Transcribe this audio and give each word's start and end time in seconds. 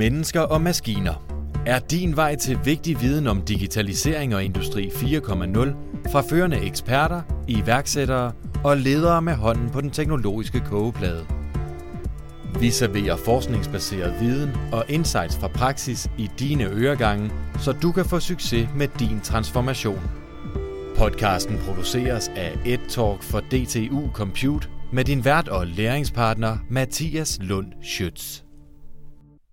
Mennesker 0.00 0.40
og 0.40 0.60
maskiner. 0.60 1.14
Er 1.66 1.78
din 1.78 2.16
vej 2.16 2.36
til 2.36 2.58
vigtig 2.64 3.00
viden 3.00 3.26
om 3.26 3.42
digitalisering 3.42 4.34
og 4.34 4.44
industri 4.44 4.86
4.0 4.86 6.10
fra 6.12 6.20
førende 6.20 6.60
eksperter, 6.60 7.22
iværksættere 7.48 8.32
og 8.64 8.76
ledere 8.76 9.22
med 9.22 9.32
hånden 9.32 9.70
på 9.70 9.80
den 9.80 9.90
teknologiske 9.90 10.60
kogeplade. 10.60 11.26
Vi 12.60 12.70
serverer 12.70 13.16
forskningsbaseret 13.16 14.20
viden 14.20 14.50
og 14.72 14.84
insights 14.88 15.36
fra 15.36 15.48
praksis 15.48 16.10
i 16.18 16.30
dine 16.38 16.64
øregange, 16.64 17.30
så 17.58 17.72
du 17.72 17.92
kan 17.92 18.04
få 18.04 18.20
succes 18.20 18.68
med 18.76 18.88
din 18.98 19.20
transformation. 19.20 20.10
Podcasten 20.96 21.58
produceres 21.58 22.30
af 22.36 22.58
EdTalk 22.66 23.22
for 23.22 23.40
DTU 23.40 24.10
Compute 24.12 24.68
med 24.92 25.04
din 25.04 25.24
vært 25.24 25.48
og 25.48 25.66
læringspartner 25.66 26.58
Mathias 26.68 27.38
Lund 27.42 27.72
Schütz. 27.82 28.49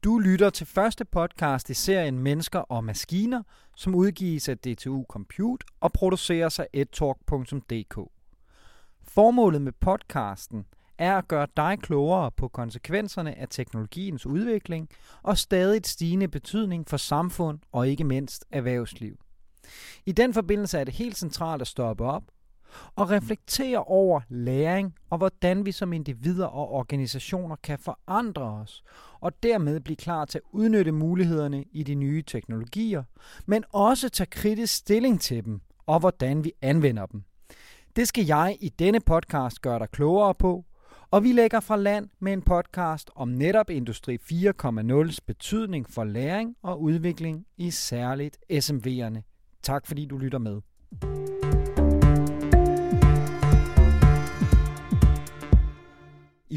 Du 0.03 0.19
lytter 0.19 0.49
til 0.49 0.67
første 0.67 1.05
podcast 1.05 1.69
i 1.69 1.73
serien 1.73 2.19
Mennesker 2.19 2.59
og 2.59 2.83
Maskiner, 2.83 3.43
som 3.75 3.95
udgives 3.95 4.49
af 4.49 4.57
DTU 4.57 5.03
Compute 5.09 5.65
og 5.79 5.93
produceres 5.93 6.59
af 6.59 6.67
edtalk.dk. 6.73 8.11
Formålet 9.03 9.61
med 9.61 9.71
podcasten 9.71 10.65
er 10.97 11.17
at 11.17 11.27
gøre 11.27 11.47
dig 11.57 11.77
klogere 11.81 12.31
på 12.31 12.47
konsekvenserne 12.47 13.37
af 13.37 13.47
teknologiens 13.49 14.25
udvikling 14.25 14.89
og 15.23 15.37
stadig 15.37 15.85
stigende 15.85 16.27
betydning 16.27 16.87
for 16.87 16.97
samfund 16.97 17.59
og 17.71 17.87
ikke 17.87 18.03
mindst 18.03 18.45
erhvervsliv. 18.51 19.19
I 20.05 20.11
den 20.11 20.33
forbindelse 20.33 20.77
er 20.77 20.83
det 20.83 20.93
helt 20.93 21.17
centralt 21.17 21.61
at 21.61 21.67
stoppe 21.67 22.03
op 22.05 22.23
og 22.95 23.09
reflektere 23.09 23.83
over 23.83 24.21
læring 24.29 24.95
og 25.09 25.17
hvordan 25.17 25.65
vi 25.65 25.71
som 25.71 25.93
individer 25.93 26.45
og 26.45 26.71
organisationer 26.71 27.55
kan 27.55 27.79
forandre 27.79 28.41
os 28.41 28.83
og 29.19 29.43
dermed 29.43 29.79
blive 29.79 29.95
klar 29.95 30.25
til 30.25 30.37
at 30.37 30.49
udnytte 30.51 30.91
mulighederne 30.91 31.63
i 31.71 31.83
de 31.83 31.95
nye 31.95 32.21
teknologier, 32.21 33.03
men 33.45 33.63
også 33.73 34.09
tage 34.09 34.27
kritisk 34.27 34.75
stilling 34.75 35.21
til 35.21 35.45
dem 35.45 35.61
og 35.85 35.99
hvordan 35.99 36.43
vi 36.43 36.51
anvender 36.61 37.05
dem. 37.05 37.23
Det 37.95 38.07
skal 38.07 38.25
jeg 38.25 38.57
i 38.59 38.69
denne 38.69 38.99
podcast 38.99 39.61
gøre 39.61 39.79
dig 39.79 39.89
klogere 39.89 40.35
på, 40.35 40.65
og 41.11 41.23
vi 41.23 41.31
lægger 41.31 41.59
fra 41.59 41.75
land 41.75 42.09
med 42.19 42.33
en 42.33 42.41
podcast 42.41 43.09
om 43.15 43.27
netop 43.27 43.69
Industri 43.69 44.17
4.0's 44.31 45.17
betydning 45.27 45.89
for 45.89 46.03
læring 46.03 46.55
og 46.63 46.81
udvikling 46.81 47.45
i 47.57 47.71
særligt 47.71 48.37
SMV'erne. 48.51 49.21
Tak 49.63 49.87
fordi 49.87 50.05
du 50.05 50.17
lytter 50.17 50.39
med. 50.39 50.61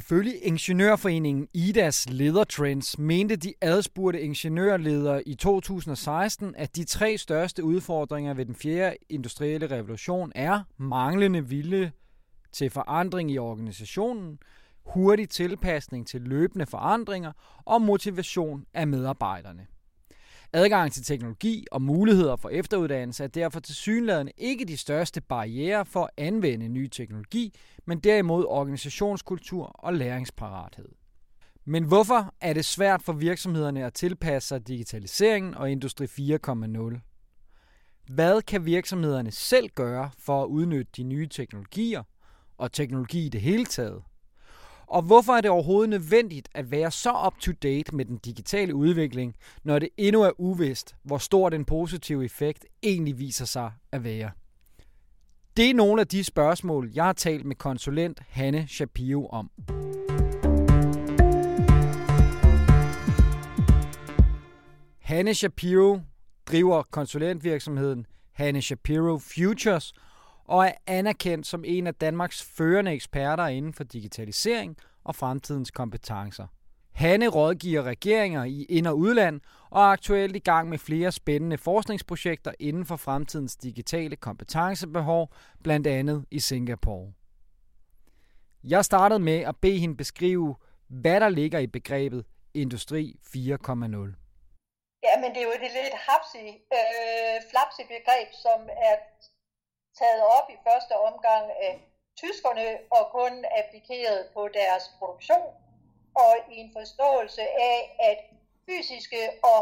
Ifølge 0.00 0.36
Ingeniørforeningen 0.36 1.48
IDAS 1.54 2.08
ledertrends 2.10 2.98
mente 2.98 3.36
de 3.36 3.54
adspurgte 3.60 4.20
ingeniørledere 4.20 5.28
i 5.28 5.34
2016, 5.34 6.54
at 6.56 6.76
de 6.76 6.84
tre 6.84 7.18
største 7.18 7.64
udfordringer 7.64 8.34
ved 8.34 8.46
den 8.46 8.54
fjerde 8.54 8.96
industrielle 9.08 9.70
revolution 9.70 10.32
er 10.34 10.62
manglende 10.78 11.48
vilje 11.48 11.92
til 12.52 12.70
forandring 12.70 13.30
i 13.30 13.38
organisationen, 13.38 14.38
hurtig 14.84 15.28
tilpasning 15.28 16.06
til 16.06 16.20
løbende 16.20 16.66
forandringer 16.66 17.32
og 17.64 17.82
motivation 17.82 18.64
af 18.74 18.86
medarbejderne. 18.86 19.66
Adgang 20.52 20.92
til 20.92 21.04
teknologi 21.04 21.66
og 21.72 21.82
muligheder 21.82 22.36
for 22.36 22.48
efteruddannelse 22.48 23.24
er 23.24 23.28
derfor 23.28 23.60
til 23.60 23.74
synligheden 23.74 24.30
ikke 24.36 24.64
de 24.64 24.76
største 24.76 25.20
barriere 25.20 25.86
for 25.86 26.02
at 26.04 26.10
anvende 26.16 26.68
ny 26.68 26.88
teknologi, 26.88 27.54
men 27.86 27.98
derimod 27.98 28.44
organisationskultur 28.48 29.64
og 29.66 29.94
læringsparathed. 29.94 30.88
Men 31.64 31.84
hvorfor 31.84 32.34
er 32.40 32.52
det 32.52 32.64
svært 32.64 33.02
for 33.02 33.12
virksomhederne 33.12 33.84
at 33.84 33.94
tilpasse 33.94 34.48
sig 34.48 34.68
digitaliseringen 34.68 35.54
og 35.54 35.70
Industri 35.70 36.06
4.0? 36.06 37.00
Hvad 38.14 38.42
kan 38.42 38.64
virksomhederne 38.64 39.30
selv 39.30 39.68
gøre 39.68 40.10
for 40.18 40.42
at 40.42 40.46
udnytte 40.46 40.92
de 40.96 41.02
nye 41.02 41.26
teknologier 41.28 42.02
og 42.58 42.72
teknologi 42.72 43.26
i 43.26 43.28
det 43.28 43.40
hele 43.40 43.64
taget? 43.64 44.02
Og 44.90 45.02
hvorfor 45.02 45.32
er 45.32 45.40
det 45.40 45.50
overhovedet 45.50 45.90
nødvendigt 45.90 46.48
at 46.54 46.70
være 46.70 46.90
så 46.90 47.12
up-to-date 47.26 47.96
med 47.96 48.04
den 48.04 48.16
digitale 48.16 48.74
udvikling, 48.74 49.34
når 49.64 49.78
det 49.78 49.88
endnu 49.96 50.22
er 50.22 50.40
uvist, 50.40 50.96
hvor 51.02 51.18
stor 51.18 51.48
den 51.48 51.64
positive 51.64 52.24
effekt 52.24 52.66
egentlig 52.82 53.18
viser 53.18 53.44
sig 53.44 53.72
at 53.92 54.04
være? 54.04 54.30
Det 55.56 55.70
er 55.70 55.74
nogle 55.74 56.00
af 56.00 56.08
de 56.08 56.24
spørgsmål, 56.24 56.90
jeg 56.94 57.04
har 57.04 57.12
talt 57.12 57.44
med 57.44 57.56
konsulent 57.56 58.20
Hanne 58.28 58.66
Shapiro 58.68 59.26
om. 59.26 59.50
Hanne 64.98 65.34
Shapiro 65.34 65.98
driver 66.46 66.82
konsulentvirksomheden 66.90 68.06
Hanne 68.32 68.62
Shapiro 68.62 69.18
Futures– 69.18 69.92
og 70.50 70.66
er 70.66 70.72
anerkendt 70.86 71.46
som 71.46 71.64
en 71.66 71.86
af 71.86 71.94
Danmarks 71.94 72.42
førende 72.56 72.92
eksperter 72.92 73.46
inden 73.46 73.74
for 73.74 73.84
digitalisering 73.84 74.76
og 75.04 75.16
fremtidens 75.16 75.70
kompetencer. 75.70 76.46
Hanne 76.92 77.28
rådgiver 77.28 77.82
regeringer 77.82 78.44
i 78.44 78.66
ind- 78.68 78.86
og 78.86 78.98
udland 78.98 79.40
og 79.70 79.82
er 79.82 79.86
aktuelt 79.86 80.36
i 80.36 80.38
gang 80.38 80.68
med 80.68 80.78
flere 80.78 81.12
spændende 81.12 81.58
forskningsprojekter 81.58 82.52
inden 82.58 82.86
for 82.86 82.96
fremtidens 82.96 83.56
digitale 83.56 84.16
kompetencebehov, 84.16 85.32
blandt 85.64 85.86
andet 85.86 86.24
i 86.30 86.40
Singapore. 86.40 87.12
Jeg 88.64 88.84
startede 88.84 89.20
med 89.20 89.38
at 89.38 89.56
bede 89.56 89.78
hende 89.78 89.96
beskrive, 89.96 90.56
hvad 90.88 91.20
der 91.20 91.28
ligger 91.28 91.58
i 91.58 91.66
begrebet 91.66 92.24
Industri 92.54 93.16
4.0. 93.24 93.36
Ja, 95.06 95.14
men 95.20 95.28
det 95.32 95.40
er 95.40 95.46
jo 95.48 95.54
et 95.54 95.60
lidt 95.60 95.96
hapsig, 96.08 96.48
øh, 96.78 97.36
flapsig 97.50 97.86
begreb, 97.96 98.28
som 98.42 98.60
er 98.88 98.96
taget 100.00 100.22
op 100.36 100.46
i 100.54 100.56
første 100.66 100.94
omgang 101.08 101.44
af 101.66 101.74
tyskerne 102.22 102.68
og 102.96 103.02
kun 103.16 103.44
applikeret 103.60 104.20
på 104.34 104.42
deres 104.48 104.84
produktion, 104.98 105.48
og 106.24 106.32
i 106.52 106.56
en 106.62 106.70
forståelse 106.78 107.42
af, 107.72 107.78
at 108.10 108.18
fysiske 108.66 109.22
og 109.52 109.60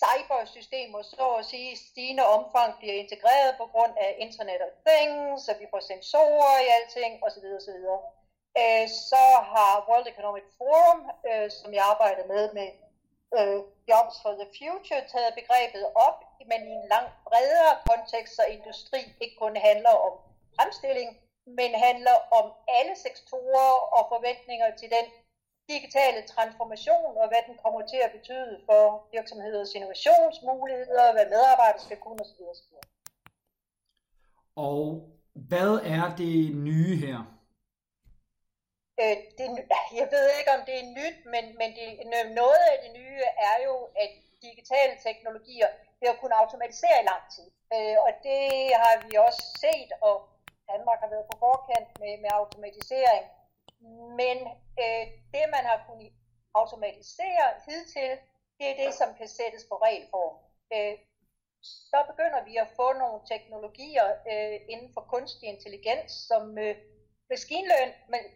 cybersystemer, 0.00 1.02
så 1.02 1.26
at 1.40 1.44
sige, 1.44 1.72
i 1.72 1.76
stigende 1.76 2.24
omfang 2.36 2.70
bliver 2.78 2.96
integreret 3.04 3.52
på 3.60 3.66
grund 3.72 3.94
af 4.06 4.10
Internet 4.18 4.60
of 4.66 4.72
Things, 4.86 5.44
så 5.44 5.52
vi 5.60 5.66
får 5.72 5.82
sensorer 5.92 6.56
i 6.64 6.68
alting 6.76 7.12
osv. 7.26 7.46
osv. 7.58 7.80
Øh, 8.60 8.86
så 9.10 9.24
har 9.52 9.72
World 9.88 10.06
Economic 10.14 10.46
Forum, 10.58 11.00
øh, 11.28 11.50
som 11.58 11.70
jeg 11.74 11.84
arbejder 11.92 12.24
med 12.32 12.44
med 12.58 12.68
øh, 13.38 13.58
Jobs 13.90 14.16
for 14.22 14.32
the 14.40 14.48
Future 14.58 15.02
taget 15.12 15.38
begrebet 15.40 15.84
op, 16.06 16.18
men 16.50 16.60
i 16.70 16.72
en 16.80 16.88
langt 16.94 17.14
bredere 17.28 17.72
kontekst, 17.88 18.32
så 18.36 18.44
industri 18.56 19.00
ikke 19.22 19.36
kun 19.42 19.56
handler 19.68 19.94
om 20.06 20.12
fremstilling, 20.56 21.10
men 21.58 21.70
handler 21.88 22.16
om 22.38 22.46
alle 22.78 22.94
sektorer 23.06 23.72
og 23.96 24.02
forventninger 24.12 24.68
til 24.80 24.88
den 24.96 25.06
digitale 25.72 26.22
transformation, 26.34 27.12
og 27.22 27.26
hvad 27.28 27.42
den 27.48 27.56
kommer 27.64 27.82
til 27.86 28.00
at 28.06 28.12
betyde 28.18 28.54
for 28.68 28.82
virksomheders 29.12 29.74
innovationsmuligheder, 29.74 31.12
hvad 31.12 31.26
medarbejdere 31.34 31.82
skal 31.86 31.98
kunne 32.04 32.20
osv. 32.24 32.42
osv. 32.52 32.72
Og 34.56 34.82
hvad 35.34 35.72
er 35.96 36.06
det 36.16 36.56
nye 36.68 36.96
her? 37.04 37.18
Øh, 39.00 39.16
det, 39.38 39.46
jeg 40.00 40.08
ved 40.14 40.26
ikke, 40.38 40.52
om 40.56 40.62
det 40.68 40.76
er 40.82 40.92
nyt, 40.98 41.18
men, 41.32 41.44
men 41.60 41.68
det, 41.78 41.86
noget 42.40 42.62
af 42.72 42.76
det 42.84 42.92
nye 43.00 43.22
er 43.50 43.56
jo, 43.66 43.74
at 44.02 44.10
digitale 44.42 44.94
teknologier 45.06 45.70
vil 46.02 46.18
kunne 46.20 46.40
automatisere 46.42 46.96
i 47.02 47.08
lang 47.12 47.24
tid. 47.34 47.48
Øh, 47.74 47.96
og 48.04 48.10
det 48.26 48.42
har 48.82 48.94
vi 49.06 49.12
også 49.26 49.42
set, 49.64 49.90
og 50.08 50.16
Danmark 50.72 50.98
har 51.02 51.10
været 51.14 51.26
på 51.30 51.36
forkant 51.46 51.90
med, 52.00 52.12
med 52.22 52.30
automatisering. 52.40 53.24
Men 54.20 54.36
øh, 54.82 55.04
det, 55.34 55.44
man 55.56 55.64
har 55.70 55.78
kunnet 55.88 56.12
automatisere 56.60 57.46
hidtil, 57.66 58.12
det 58.58 58.66
er 58.70 58.76
det, 58.84 58.92
som 59.00 59.10
kan 59.18 59.28
sættes 59.38 59.64
på 59.70 59.74
regelform. 59.86 60.34
Øh, 60.74 60.94
så 61.90 61.98
begynder 62.10 62.40
vi 62.48 62.54
at 62.56 62.72
få 62.76 62.92
nogle 62.92 63.20
teknologier 63.32 64.08
øh, 64.32 64.56
inden 64.72 64.90
for 64.94 65.02
kunstig 65.14 65.48
intelligens, 65.48 66.12
som 66.30 66.58
øh, 66.58 66.74
maskinløn, 67.30 67.90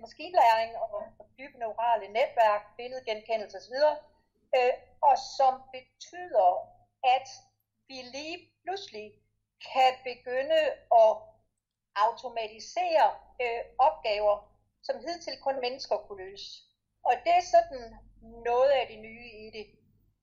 maskinlæring 0.05 0.73
og 0.77 0.91
dybe 1.39 1.59
neurale 1.59 2.09
netværk, 2.19 2.63
billedgenkendelse 2.77 3.57
osv., 3.59 3.79
øh, 4.57 4.73
og 5.09 5.15
som 5.39 5.55
betyder, 5.75 6.51
at 7.17 7.29
vi 7.89 7.95
lige 8.17 8.39
pludselig 8.63 9.13
kan 9.73 9.93
begynde 10.05 10.61
at 11.05 11.13
automatisere 12.05 13.07
øh, 13.43 13.63
opgaver, 13.79 14.37
som 14.83 14.97
hidtil 15.01 15.37
kun 15.43 15.61
mennesker 15.61 15.97
kunne 15.97 16.25
løse. 16.25 16.63
Og 17.05 17.15
det 17.25 17.33
er 17.41 17.47
sådan 17.57 17.85
noget 18.45 18.71
af 18.71 18.87
det 18.87 18.99
nye 18.99 19.29
i 19.45 19.51
det. 19.57 19.67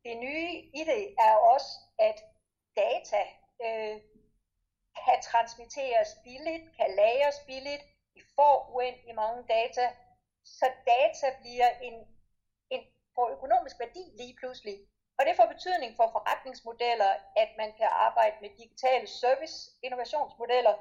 Det 0.05 0.17
nye 0.17 0.49
i 0.79 0.81
det 0.91 1.15
er 1.27 1.35
også, 1.53 1.71
at 1.99 2.17
data 2.75 3.21
øh, 3.65 4.01
kan 5.05 5.17
transmitteres 5.21 6.09
billigt, 6.23 6.65
kan 6.77 6.89
lagres 6.95 7.39
billigt, 7.47 7.83
vi 8.15 8.21
får 8.35 8.55
uendelig 8.73 9.15
mange 9.15 9.43
data, 9.47 9.85
så 10.43 10.65
data 10.85 11.27
bliver 11.41 11.69
en, 11.87 11.93
en 12.69 12.81
får 13.15 13.29
økonomisk 13.29 13.79
værdi 13.79 14.03
lige 14.19 14.35
pludselig. 14.39 14.77
Og 15.17 15.23
det 15.27 15.33
får 15.39 15.47
betydning 15.55 15.91
for 15.99 16.07
forretningsmodeller, 16.15 17.11
at 17.43 17.49
man 17.61 17.69
kan 17.79 17.89
arbejde 18.07 18.35
med 18.43 18.49
digitale 18.61 19.07
service 19.21 19.55
innovationsmodeller, 19.85 20.75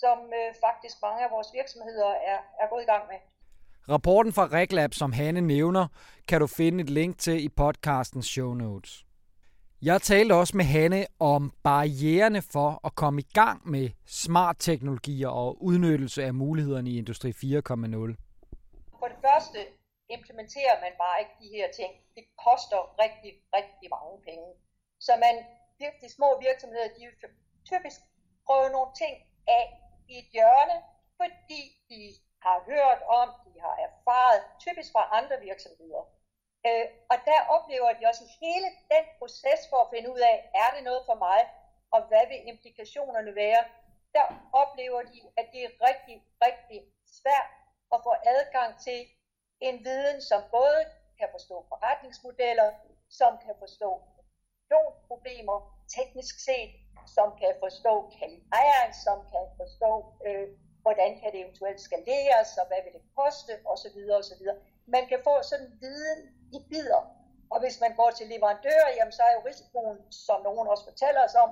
som 0.00 0.18
øh, 0.38 0.48
faktisk 0.66 0.96
mange 1.06 1.20
af 1.26 1.30
vores 1.36 1.50
virksomheder 1.58 2.10
er, 2.32 2.38
er 2.62 2.66
gået 2.72 2.82
i 2.86 2.90
gang 2.92 3.04
med. 3.12 3.18
Rapporten 3.94 4.32
fra 4.32 4.46
RegLab, 4.46 4.94
som 4.94 5.12
Hanne 5.12 5.40
nævner, 5.40 5.86
kan 6.28 6.40
du 6.40 6.46
finde 6.46 6.84
et 6.84 6.90
link 6.90 7.18
til 7.18 7.44
i 7.44 7.48
podcastens 7.48 8.26
show 8.26 8.54
notes. 8.54 9.04
Jeg 9.82 10.02
talte 10.02 10.32
også 10.32 10.56
med 10.56 10.64
Hanne 10.64 11.06
om 11.18 11.52
barriererne 11.62 12.42
for 12.42 12.80
at 12.84 12.94
komme 12.94 13.20
i 13.20 13.26
gang 13.34 13.70
med 13.70 13.90
smart 14.06 14.56
teknologier 14.58 15.28
og 15.28 15.62
udnyttelse 15.64 16.24
af 16.24 16.34
mulighederne 16.34 16.90
i 16.90 16.98
Industri 16.98 17.30
4.0. 17.30 17.36
For 18.98 19.06
det 19.06 19.16
første 19.26 19.58
implementerer 20.16 20.76
man 20.84 20.92
bare 21.02 21.20
ikke 21.20 21.36
de 21.42 21.48
her 21.56 21.68
ting. 21.78 21.92
Det 22.16 22.24
koster 22.46 22.80
rigtig, 23.02 23.32
rigtig 23.56 23.88
mange 23.96 24.16
penge. 24.28 24.48
Så 25.06 25.12
man, 25.24 25.34
de 26.02 26.08
små 26.18 26.28
virksomheder, 26.40 26.88
de 26.98 27.04
typisk 27.70 28.00
prøver 28.46 28.68
nogle 28.68 28.92
ting 29.02 29.14
af 29.58 29.64
i 30.08 30.18
et 30.18 30.28
hjørne, 30.36 30.76
fordi 31.20 31.62
de 31.90 32.00
har 32.46 32.58
hørt 32.70 33.00
om, 33.20 33.28
de 33.44 33.60
har 33.60 33.76
erfaret, 33.88 34.40
typisk 34.64 34.92
fra 34.92 35.08
andre 35.18 35.36
virksomheder. 35.48 36.02
Øh, 36.66 36.86
og 37.10 37.16
der 37.30 37.40
oplever 37.56 37.90
de 37.92 38.06
også 38.10 38.24
hele 38.40 38.68
den 38.92 39.04
proces 39.18 39.60
for 39.70 39.78
at 39.84 39.90
finde 39.94 40.08
ud 40.14 40.20
af, 40.32 40.36
er 40.62 40.68
det 40.74 40.82
noget 40.84 41.02
for 41.08 41.14
mig, 41.14 41.40
og 41.94 42.00
hvad 42.08 42.24
vil 42.30 42.48
implikationerne 42.52 43.34
være, 43.34 43.62
der 44.16 44.26
oplever 44.52 45.02
de, 45.02 45.18
at 45.36 45.46
det 45.52 45.60
er 45.64 45.72
rigtig, 45.88 46.16
rigtig 46.46 46.78
svært 47.18 47.50
at 47.94 47.98
få 48.06 48.12
adgang 48.34 48.70
til 48.86 48.98
en 49.68 49.76
viden, 49.86 50.18
som 50.30 50.40
både 50.56 50.80
kan 51.18 51.28
forstå 51.36 51.56
forretningsmodeller, 51.70 52.70
som 53.20 53.32
kan 53.44 53.54
forstå 53.62 53.90
problemer 55.10 55.58
teknisk 55.96 56.34
set, 56.48 56.72
som 57.16 57.28
kan 57.40 57.52
forstå 57.64 57.94
kalibrering, 58.18 58.92
som 59.06 59.18
kan 59.32 59.44
forstå, 59.60 59.92
øh, 60.26 60.46
hvordan 60.84 61.10
kan 61.20 61.28
det 61.32 61.40
eventuelt 61.44 61.80
skaleres, 61.88 62.50
og 62.60 62.66
hvad 62.68 62.80
vil 62.84 62.92
det 62.98 63.04
koste, 63.18 63.52
osv. 63.72 63.98
osv. 64.18 64.44
Man 64.94 65.04
kan 65.10 65.20
få 65.28 65.34
sådan 65.50 65.70
viden 65.82 66.20
i 66.56 66.58
bidder, 66.70 67.02
og 67.52 67.58
hvis 67.62 67.76
man 67.84 67.92
går 68.00 68.10
til 68.18 68.26
leverandører, 68.32 68.90
jamen 68.96 69.14
så 69.18 69.22
er 69.28 69.32
jo 69.38 69.42
risikoen, 69.50 69.98
som 70.26 70.38
nogen 70.46 70.66
også 70.72 70.84
fortæller 70.90 71.22
os 71.28 71.36
om, 71.44 71.50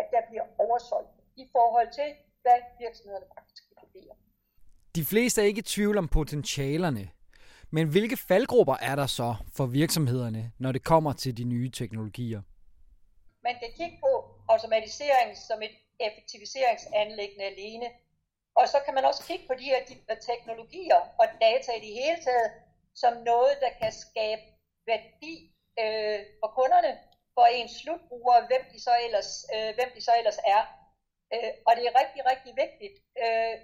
at 0.00 0.06
der 0.14 0.22
bliver 0.28 0.46
oversolgt 0.64 1.12
i 1.42 1.44
forhold 1.56 1.90
til, 1.98 2.10
hvad 2.42 2.58
virksomhederne 2.84 3.28
faktisk 3.34 3.62
kan 3.68 3.76
levere. 3.94 4.14
De 4.98 5.04
fleste 5.04 5.36
er 5.42 5.46
ikke 5.50 5.64
i 5.66 5.70
tvivl 5.74 5.96
om 5.98 6.08
potentialerne, 6.08 7.04
men 7.76 7.84
hvilke 7.94 8.16
faldgrupper 8.28 8.76
er 8.90 8.96
der 9.00 9.08
så 9.20 9.30
for 9.56 9.66
virksomhederne, 9.66 10.42
når 10.58 10.72
det 10.72 10.82
kommer 10.92 11.12
til 11.12 11.32
de 11.40 11.44
nye 11.54 11.70
teknologier? 11.80 12.42
Man 13.46 13.54
kan 13.60 13.70
kigge 13.78 13.98
på 14.04 14.12
automatisering 14.54 15.30
som 15.48 15.58
et 15.66 15.74
effektiviseringsanlæggende 16.06 17.44
alene. 17.52 17.88
Og 18.58 18.64
så 18.72 18.78
kan 18.84 18.94
man 18.94 19.04
også 19.10 19.22
kigge 19.28 19.46
på 19.50 19.54
de 19.60 19.66
her 19.72 19.80
teknologier 20.30 21.00
og 21.20 21.26
data 21.46 21.70
i 21.78 21.80
det 21.86 21.92
hele 22.00 22.18
taget, 22.28 22.50
som 23.02 23.12
noget, 23.32 23.54
der 23.64 23.72
kan 23.80 23.92
skabe 24.04 24.44
værdi 24.90 25.34
øh, 25.82 26.20
for 26.40 26.50
kunderne, 26.58 26.92
for 27.34 27.44
ens 27.56 27.72
slutbrugere, 27.80 28.40
hvem 28.50 28.62
de 28.72 28.78
så 28.86 28.94
ellers, 29.06 29.30
øh, 29.54 29.70
hvem 29.78 29.90
de 29.96 30.02
så 30.08 30.12
ellers 30.20 30.40
er. 30.56 30.62
Øh, 31.34 31.52
og 31.66 31.72
det 31.76 31.84
er 31.86 31.94
rigtig, 32.02 32.22
rigtig 32.32 32.52
vigtigt 32.64 32.96
øh, 33.24 33.54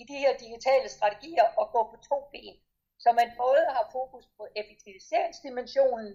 i 0.00 0.02
de 0.10 0.16
her 0.22 0.32
digitale 0.44 0.88
strategier 0.96 1.46
at 1.62 1.66
gå 1.74 1.80
på 1.90 1.96
to 2.10 2.18
ben. 2.32 2.56
Så 3.02 3.08
man 3.20 3.28
både 3.44 3.64
har 3.76 3.86
fokus 3.98 4.24
på 4.38 4.44
effektiviseringsdimensionen, 4.60 6.10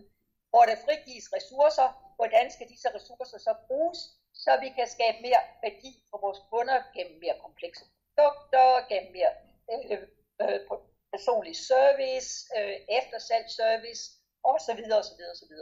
hvor 0.52 0.64
der 0.70 0.78
frigives 0.86 1.28
ressourcer, 1.38 1.88
hvordan 2.18 2.46
skal 2.56 2.68
disse 2.74 2.90
ressourcer 2.98 3.40
så 3.48 3.54
bruges, 3.68 4.00
så 4.44 4.52
vi 4.64 4.70
kan 4.78 4.88
skabe 4.96 5.18
mere 5.28 5.42
værdi 5.66 5.92
for 6.10 6.18
vores 6.26 6.42
kunder 6.52 6.78
gennem 6.96 7.18
mere 7.24 7.38
komplekse 7.46 7.86
produkter, 7.94 8.68
gennem 8.92 9.12
mere 9.18 9.32
øh, 9.74 10.02
øh, 10.44 10.60
personlig 11.14 11.56
service, 11.72 12.30
øh, 12.58 12.76
eftersalgsservice 13.00 14.04
osv. 14.54 14.82
osv. 15.02 15.22
osv. 15.34 15.54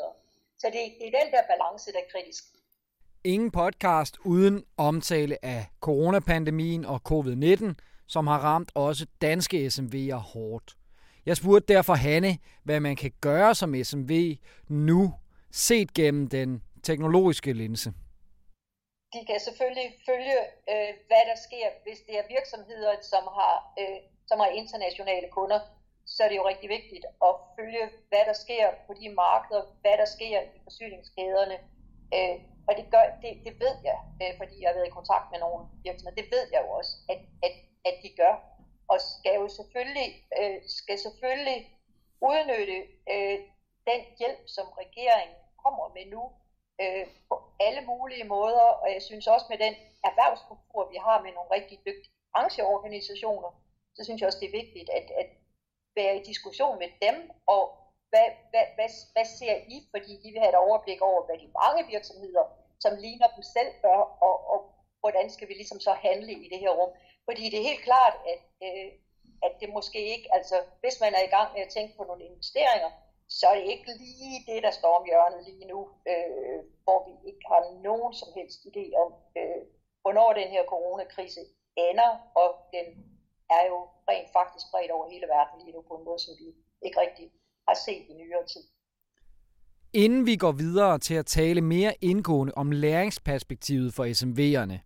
Så 0.61 0.67
det, 0.73 0.81
det 0.99 1.05
er 1.07 1.15
den 1.21 1.29
der 1.35 1.43
balance, 1.53 1.87
der 1.95 2.01
er 2.05 2.09
kritisk. 2.13 2.43
Ingen 3.23 3.51
podcast 3.51 4.13
uden 4.25 4.65
omtale 4.77 5.35
af 5.45 5.61
coronapandemien 5.79 6.85
og 6.85 6.99
covid-19, 7.11 7.65
som 8.07 8.27
har 8.27 8.39
ramt 8.39 8.71
også 8.75 9.05
danske 9.21 9.57
SMV'er 9.67 10.21
hårdt. 10.33 10.75
Jeg 11.25 11.37
spurgte 11.37 11.73
derfor 11.73 11.93
Hanne, 11.93 12.37
hvad 12.63 12.79
man 12.79 12.95
kan 12.95 13.11
gøre 13.21 13.55
som 13.55 13.83
SMV 13.83 14.11
nu, 14.67 15.13
set 15.51 15.93
gennem 15.93 16.29
den 16.29 16.63
teknologiske 16.83 17.53
linse. 17.53 17.89
De 19.13 19.19
kan 19.29 19.39
selvfølgelig 19.47 19.89
følge, 20.09 20.39
øh, 20.71 20.91
hvad 21.09 21.23
der 21.29 21.37
sker, 21.47 21.67
hvis 21.85 21.99
det 22.07 22.15
er 22.19 22.33
virksomheder, 22.35 22.93
som 23.11 23.23
har, 23.37 23.55
øh, 23.81 23.99
som 24.29 24.37
har 24.39 24.49
internationale 24.61 25.27
kunder. 25.37 25.59
Så 26.13 26.23
er 26.23 26.29
det 26.29 26.37
jo 26.41 26.47
rigtig 26.51 26.69
vigtigt 26.77 27.05
at 27.27 27.33
følge, 27.57 27.83
hvad 28.09 28.23
der 28.29 28.37
sker 28.45 28.65
på 28.87 28.91
de 29.01 29.07
markeder, 29.23 29.63
hvad 29.81 29.95
der 30.01 30.07
sker 30.17 30.37
i 30.55 30.59
forsyningskæderne. 30.67 31.57
Øh, 32.15 32.35
og 32.67 32.73
det, 32.77 32.85
gør, 32.93 33.05
det, 33.21 33.31
det 33.45 33.53
ved 33.63 33.75
jeg, 33.89 33.99
øh, 34.21 34.31
fordi 34.39 34.55
jeg 34.61 34.67
har 34.69 34.77
været 34.77 34.91
i 34.91 34.97
kontakt 34.99 35.27
med 35.31 35.39
nogle 35.45 35.61
virksomheder. 35.87 36.21
Det 36.21 36.29
ved 36.35 36.45
jeg 36.53 36.61
jo 36.65 36.69
også, 36.79 36.93
at, 37.11 37.19
at, 37.45 37.53
at 37.89 37.95
de 38.03 38.09
gør 38.21 38.33
og 38.91 38.97
skal 39.01 39.35
jo 39.41 39.47
selvfølgelig, 39.47 40.09
øh, 40.39 40.57
skal 40.67 40.97
selvfølgelig 40.99 41.59
udnytte 42.21 42.77
øh, 43.13 43.37
den 43.89 44.01
hjælp, 44.19 44.41
som 44.55 44.65
regeringen 44.81 45.37
kommer 45.63 45.85
med 45.95 46.05
nu, 46.15 46.23
øh, 46.81 47.05
på 47.29 47.35
alle 47.59 47.81
mulige 47.91 48.27
måder, 48.35 48.67
og 48.81 48.87
jeg 48.93 49.01
synes 49.01 49.27
også 49.27 49.45
med 49.49 49.57
den 49.57 49.75
erhvervsstruktur, 50.09 50.89
vi 50.93 50.97
har 51.07 51.17
med 51.21 51.31
nogle 51.33 51.51
rigtig 51.57 51.77
dygtige 51.87 52.15
brancheorganisationer, 52.33 53.51
så 53.95 54.03
synes 54.03 54.19
jeg 54.19 54.27
også, 54.27 54.39
det 54.41 54.49
er 54.49 54.61
vigtigt 54.61 54.89
at, 54.99 55.07
at 55.21 55.29
være 55.95 56.17
i 56.17 56.23
diskussion 56.31 56.79
med 56.79 56.89
dem, 57.05 57.15
og 57.47 57.63
hvad, 58.09 58.27
hvad, 58.51 58.65
hvad, 58.75 58.89
hvad 59.13 59.25
ser 59.39 59.55
I, 59.75 59.77
fordi 59.93 60.11
de 60.23 60.31
vil 60.31 60.43
have 60.43 60.53
et 60.55 60.63
overblik 60.67 61.01
over, 61.01 61.25
hvad 61.25 61.37
de 61.43 61.49
mange 61.61 61.81
virksomheder, 61.93 62.45
som 62.83 62.93
ligner 63.03 63.27
dem 63.35 63.43
selv 63.55 63.71
gør, 63.81 63.99
og, 64.27 64.35
og 64.53 64.59
hvordan 64.99 65.29
skal 65.29 65.47
vi 65.49 65.53
ligesom 65.53 65.79
så 65.79 65.93
handle 66.07 66.31
i 66.31 66.47
det 66.51 66.59
her 66.59 66.69
rum. 66.79 66.91
Fordi 67.27 67.43
det 67.51 67.57
er 67.59 67.69
helt 67.71 67.83
klart, 67.89 68.15
at, 68.33 68.41
øh, 68.67 68.89
at 69.45 69.53
det 69.61 69.69
måske 69.77 69.99
ikke, 70.15 70.27
altså 70.37 70.57
hvis 70.81 70.97
man 71.03 71.13
er 71.19 71.23
i 71.25 71.33
gang 71.35 71.49
med 71.53 71.61
at 71.65 71.73
tænke 71.75 71.97
på 71.97 72.03
nogle 72.03 72.23
investeringer, 72.31 72.91
så 73.37 73.45
er 73.51 73.55
det 73.59 73.67
ikke 73.73 73.91
lige 74.03 74.39
det, 74.49 74.59
der 74.63 74.71
står 74.79 74.93
om 74.99 75.05
hjørnet 75.09 75.41
lige 75.49 75.65
nu, 75.73 75.79
øh, 76.11 76.59
hvor 76.83 76.99
vi 77.07 77.13
ikke 77.29 77.45
har 77.51 77.61
nogen 77.87 78.13
som 78.21 78.29
helst 78.37 78.59
idé 78.69 78.85
om, 79.03 79.09
øh, 79.39 79.61
hvornår 80.01 80.29
den 80.33 80.49
her 80.55 80.63
coronakrise 80.73 81.41
ender, 81.89 82.11
og 82.41 82.49
den 82.75 82.85
er 83.57 83.63
jo 83.71 83.79
rent 84.09 84.29
faktisk 84.37 84.65
bredt 84.71 84.91
over 84.91 85.05
hele 85.13 85.27
verden 85.35 85.57
lige 85.63 85.75
nu 85.77 85.81
på 85.89 85.93
en 85.97 86.05
måde, 86.07 86.19
som 86.25 86.33
vi 86.41 86.47
ikke 86.85 86.99
rigtig 86.99 87.27
har 87.67 87.77
set 87.85 88.03
i 88.11 88.13
nyere 88.13 88.45
tid. 88.53 88.63
Inden 89.93 90.25
vi 90.25 90.35
går 90.35 90.51
videre 90.51 90.99
til 90.99 91.15
at 91.15 91.25
tale 91.25 91.61
mere 91.61 91.93
indgående 92.01 92.53
om 92.55 92.71
læringsperspektivet 92.71 93.93
for 93.93 94.03
SMV'erne, 94.05 94.77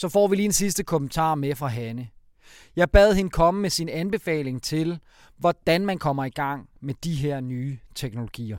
så 0.00 0.08
får 0.08 0.26
vi 0.28 0.36
lige 0.36 0.50
en 0.52 0.60
sidste 0.64 0.84
kommentar 0.84 1.34
med 1.34 1.54
fra 1.54 1.66
Hanne. 1.66 2.08
Jeg 2.76 2.90
bad 2.90 3.14
hende 3.14 3.30
komme 3.30 3.60
med 3.60 3.70
sin 3.70 3.88
anbefaling 3.88 4.62
til, 4.62 4.88
hvordan 5.42 5.80
man 5.86 5.98
kommer 5.98 6.24
i 6.24 6.34
gang 6.42 6.60
med 6.80 6.94
de 6.94 7.14
her 7.14 7.40
nye 7.40 7.78
teknologier. 7.94 8.58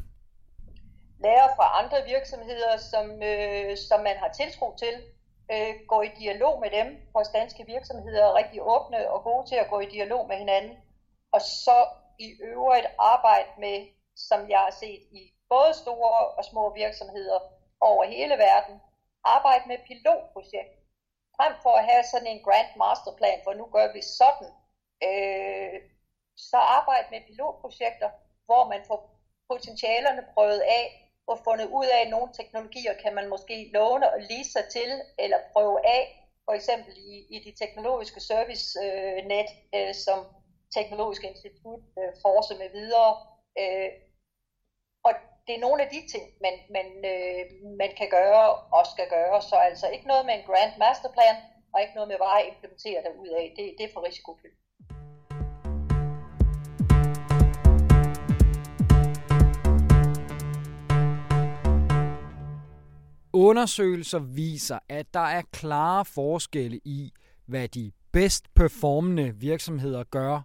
Lære 1.23 1.49
fra 1.57 1.67
andre 1.81 1.97
virksomheder, 2.13 2.73
som, 2.91 3.05
øh, 3.31 3.77
som 3.87 3.99
man 4.07 4.17
har 4.23 4.31
tiltro 4.41 4.67
til. 4.83 4.95
Øh, 5.53 5.73
gå 5.87 6.01
i 6.01 6.11
dialog 6.19 6.53
med 6.63 6.69
dem. 6.77 6.87
Vores 7.13 7.29
danske 7.39 7.63
virksomheder 7.75 8.23
er 8.25 8.37
rigtig 8.41 8.59
åbne 8.61 8.99
og 9.13 9.19
gode 9.23 9.43
til 9.49 9.57
at 9.63 9.69
gå 9.69 9.79
i 9.79 9.89
dialog 9.95 10.27
med 10.27 10.37
hinanden. 10.43 10.75
Og 11.31 11.41
så 11.41 11.77
i 12.19 12.29
øvrigt 12.51 12.87
arbejde 13.13 13.51
med, 13.59 13.77
som 14.15 14.39
jeg 14.49 14.61
har 14.67 14.75
set 14.83 15.01
i 15.19 15.21
både 15.49 15.71
store 15.83 16.11
og 16.37 16.43
små 16.51 16.63
virksomheder 16.83 17.39
over 17.81 18.03
hele 18.05 18.35
verden, 18.47 18.75
arbejde 19.35 19.63
med 19.67 19.77
pilotprojekter 19.87 20.78
frem 21.39 21.53
for 21.63 21.73
at 21.79 21.87
have 21.91 22.03
sådan 22.03 22.27
en 22.27 22.43
grand 22.47 22.71
masterplan, 22.83 23.39
for 23.43 23.53
nu 23.53 23.65
gør 23.75 23.87
vi 23.95 24.01
sådan, 24.19 24.49
øh, 25.07 25.75
så 26.49 26.57
arbejde 26.57 27.07
med 27.11 27.21
pilotprojekter, 27.27 28.09
hvor 28.47 28.63
man 28.73 28.81
får 28.87 28.99
potentialerne 29.49 30.23
prøvet 30.33 30.63
af, 30.79 30.85
og 31.27 31.39
fundet 31.47 31.67
ud 31.79 31.87
af, 31.95 31.99
at 32.01 32.09
nogle 32.15 32.33
teknologier 32.39 32.93
kan 33.03 33.13
man 33.15 33.29
måske 33.29 33.69
låne 33.73 34.13
og 34.13 34.19
lease 34.29 34.51
sig 34.51 34.65
til, 34.75 34.89
eller 35.23 35.37
prøve 35.53 35.77
af, 35.97 36.03
for 36.45 36.53
eksempel 36.59 36.93
i, 36.97 37.15
i 37.35 37.37
de 37.45 37.51
teknologiske 37.61 38.19
servicenet, 38.19 39.49
øh, 39.73 39.87
øh, 39.87 39.95
som 40.05 40.19
Teknologisk 40.77 41.23
Institut 41.23 41.81
øh, 41.99 42.11
forser 42.23 42.55
med 42.61 42.69
videre. 42.79 43.11
Øh, 43.61 43.89
det 45.49 45.57
er 45.57 45.67
nogle 45.67 45.83
af 45.85 45.89
de 45.95 46.01
ting, 46.13 46.25
man, 46.45 46.55
man, 46.75 46.87
øh, 47.11 47.41
man 47.81 47.91
kan 47.99 48.09
gøre 48.17 48.45
og 48.77 48.83
skal 48.93 49.07
gøre. 49.09 49.41
Så 49.41 49.55
altså 49.55 49.87
ikke 49.95 50.07
noget 50.07 50.25
med 50.25 50.33
en 50.33 50.45
Grand 50.49 50.73
Masterplan, 50.79 51.37
og 51.73 51.81
ikke 51.81 51.95
noget 51.95 52.07
med 52.11 52.17
bare 52.25 52.39
at 52.41 52.47
implementere 52.51 52.99
det 53.05 53.13
ud 53.23 53.27
af. 53.27 53.45
Det, 53.55 53.63
det 53.77 53.83
er 53.85 53.93
for 53.93 54.03
risikofyldt. 54.07 54.57
Undersøgelser 63.33 64.19
viser, 64.19 64.79
at 64.89 65.13
der 65.13 65.27
er 65.37 65.41
klare 65.51 66.05
forskelle 66.05 66.79
i, 66.85 67.11
hvad 67.45 67.67
de 67.67 67.91
bedst 68.11 68.53
performende 68.53 69.35
virksomheder 69.35 70.03
gør, 70.03 70.41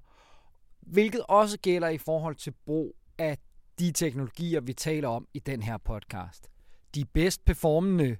hvilket 0.80 1.22
også 1.28 1.58
gælder 1.58 1.88
i 1.88 1.98
forhold 1.98 2.34
til 2.34 2.54
brug 2.66 2.96
af 3.18 3.38
de 3.78 3.92
teknologier, 3.92 4.60
vi 4.60 4.72
taler 4.72 5.08
om 5.08 5.26
i 5.34 5.38
den 5.38 5.62
her 5.62 5.76
podcast. 5.76 6.48
De 6.94 7.04
bedst 7.04 7.44
performende 7.44 8.16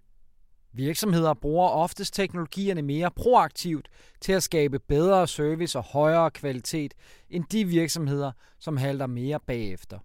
virksomheder 0.73 1.35
bruger 1.35 1.69
oftest 1.69 2.15
teknologierne 2.15 2.83
mere 2.83 3.11
proaktivt 3.11 3.89
til 4.21 4.33
at 4.33 4.43
skabe 4.43 4.79
bedre 4.79 5.27
service 5.27 5.79
og 5.79 5.85
højere 5.85 6.31
kvalitet 6.31 6.95
end 7.31 7.45
de 7.45 7.65
virksomheder, 7.65 8.33
som 8.59 8.77
halter 8.77 9.07
mere 9.07 9.41
bagefter. 9.41 9.99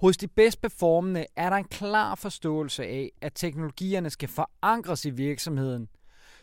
Hos 0.00 0.16
de 0.16 0.28
bedst 0.28 0.60
performende 0.60 1.26
er 1.36 1.50
der 1.50 1.56
en 1.56 1.64
klar 1.64 2.14
forståelse 2.14 2.84
af, 2.84 3.10
at 3.20 3.32
teknologierne 3.34 4.10
skal 4.10 4.28
forankres 4.28 5.04
i 5.04 5.10
virksomheden, 5.10 5.88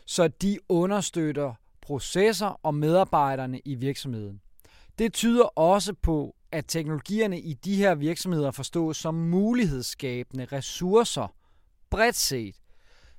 så 0.05 0.27
de 0.27 0.59
understøtter 0.69 1.53
processer 1.81 2.59
og 2.63 2.75
medarbejderne 2.75 3.59
i 3.65 3.75
virksomheden. 3.75 4.41
Det 4.99 5.13
tyder 5.13 5.45
også 5.45 5.93
på, 5.93 6.35
at 6.51 6.65
teknologierne 6.67 7.39
i 7.39 7.53
de 7.53 7.75
her 7.75 7.95
virksomheder 7.95 8.51
forstås 8.51 8.97
som 8.97 9.15
mulighedsskabende 9.15 10.45
ressourcer, 10.45 11.35
bredt 11.89 12.15
set, 12.15 12.55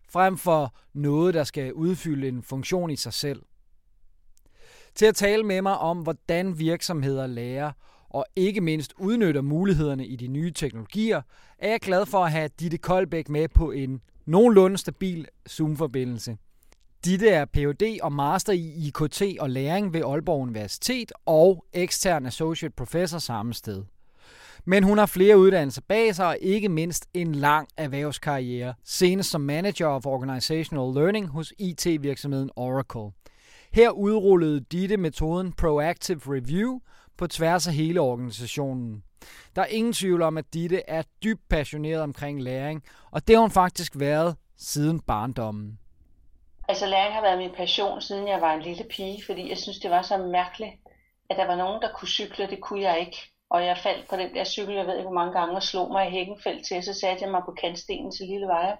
frem 0.08 0.38
for 0.38 0.74
noget, 0.92 1.34
der 1.34 1.44
skal 1.44 1.72
udfylde 1.72 2.28
en 2.28 2.42
funktion 2.42 2.90
i 2.90 2.96
sig 2.96 3.12
selv. 3.12 3.42
Til 4.94 5.06
at 5.06 5.14
tale 5.14 5.42
med 5.42 5.62
mig 5.62 5.78
om, 5.78 5.98
hvordan 5.98 6.58
virksomheder 6.58 7.26
lærer 7.26 7.72
og 8.08 8.26
ikke 8.36 8.60
mindst 8.60 8.94
udnytter 8.98 9.40
mulighederne 9.40 10.06
i 10.06 10.16
de 10.16 10.26
nye 10.26 10.50
teknologier, 10.50 11.22
er 11.58 11.70
jeg 11.70 11.80
glad 11.80 12.06
for 12.06 12.24
at 12.24 12.32
have 12.32 12.50
Ditte 12.60 12.78
Koldbæk 12.78 13.28
med 13.28 13.48
på 13.48 13.70
en 13.70 14.00
nogenlunde 14.26 14.78
stabil 14.78 15.26
Zoom-forbindelse. 15.48 16.36
Ditte 17.04 17.28
er 17.28 17.44
Ph.D. 17.44 17.98
og 18.02 18.12
Master 18.12 18.52
i 18.52 18.86
IKT 18.86 19.22
og 19.40 19.50
læring 19.50 19.92
ved 19.92 20.00
Aalborg 20.00 20.40
Universitet 20.40 21.12
og 21.26 21.64
ekstern 21.72 22.26
Associate 22.26 22.74
Professor 22.76 23.18
samme 23.18 23.54
sted. 23.54 23.84
Men 24.64 24.82
hun 24.82 24.98
har 24.98 25.06
flere 25.06 25.38
uddannelser 25.38 25.82
bag 25.88 26.14
sig 26.14 26.26
og 26.26 26.36
ikke 26.40 26.68
mindst 26.68 27.06
en 27.14 27.34
lang 27.34 27.68
erhvervskarriere, 27.76 28.74
senest 28.84 29.30
som 29.30 29.40
Manager 29.40 29.86
of 29.86 30.06
Organizational 30.06 30.94
Learning 30.94 31.28
hos 31.28 31.52
IT-virksomheden 31.58 32.50
Oracle. 32.56 33.10
Her 33.72 33.90
udrullede 33.90 34.60
Ditte 34.60 34.96
metoden 34.96 35.52
Proactive 35.52 36.20
Review 36.26 36.78
på 37.18 37.26
tværs 37.26 37.66
af 37.66 37.74
hele 37.74 38.00
organisationen. 38.00 39.02
Der 39.56 39.62
er 39.62 39.66
ingen 39.66 39.92
tvivl 39.92 40.22
om, 40.22 40.38
at 40.38 40.54
Ditte 40.54 40.82
er 40.88 41.02
dybt 41.24 41.48
passioneret 41.48 42.02
omkring 42.02 42.42
læring, 42.42 42.82
og 43.10 43.28
det 43.28 43.36
har 43.36 43.40
hun 43.40 43.50
faktisk 43.50 43.92
været 43.96 44.36
siden 44.58 45.00
barndommen. 45.00 45.78
Altså 46.72 46.86
læring 46.86 47.14
har 47.14 47.22
været 47.22 47.38
min 47.38 47.54
passion, 47.62 48.00
siden 48.00 48.28
jeg 48.28 48.40
var 48.40 48.52
en 48.54 48.62
lille 48.62 48.84
pige, 48.84 49.24
fordi 49.26 49.48
jeg 49.48 49.58
synes, 49.58 49.78
det 49.78 49.90
var 49.90 50.02
så 50.02 50.16
mærkeligt, 50.16 50.74
at 51.30 51.36
der 51.36 51.46
var 51.46 51.56
nogen, 51.56 51.82
der 51.82 51.92
kunne 51.92 52.08
cykle, 52.08 52.50
det 52.50 52.60
kunne 52.60 52.82
jeg 52.88 53.00
ikke. 53.00 53.18
Og 53.50 53.66
jeg 53.66 53.78
faldt 53.78 54.08
på 54.10 54.16
den 54.16 54.34
der 54.34 54.44
cykel, 54.44 54.74
jeg 54.74 54.86
ved 54.86 54.96
ikke 54.96 55.08
hvor 55.10 55.20
mange 55.20 55.32
gange, 55.38 55.56
og 55.56 55.62
slog 55.62 55.92
mig 55.92 56.08
i 56.08 56.10
hækkenfelt 56.10 56.66
til, 56.66 56.76
og 56.76 56.84
så 56.84 56.94
satte 56.94 57.24
jeg 57.24 57.30
mig 57.30 57.42
på 57.44 57.52
kantstenen 57.60 58.12
til 58.12 58.26
Lille 58.26 58.46
Veje, 58.46 58.76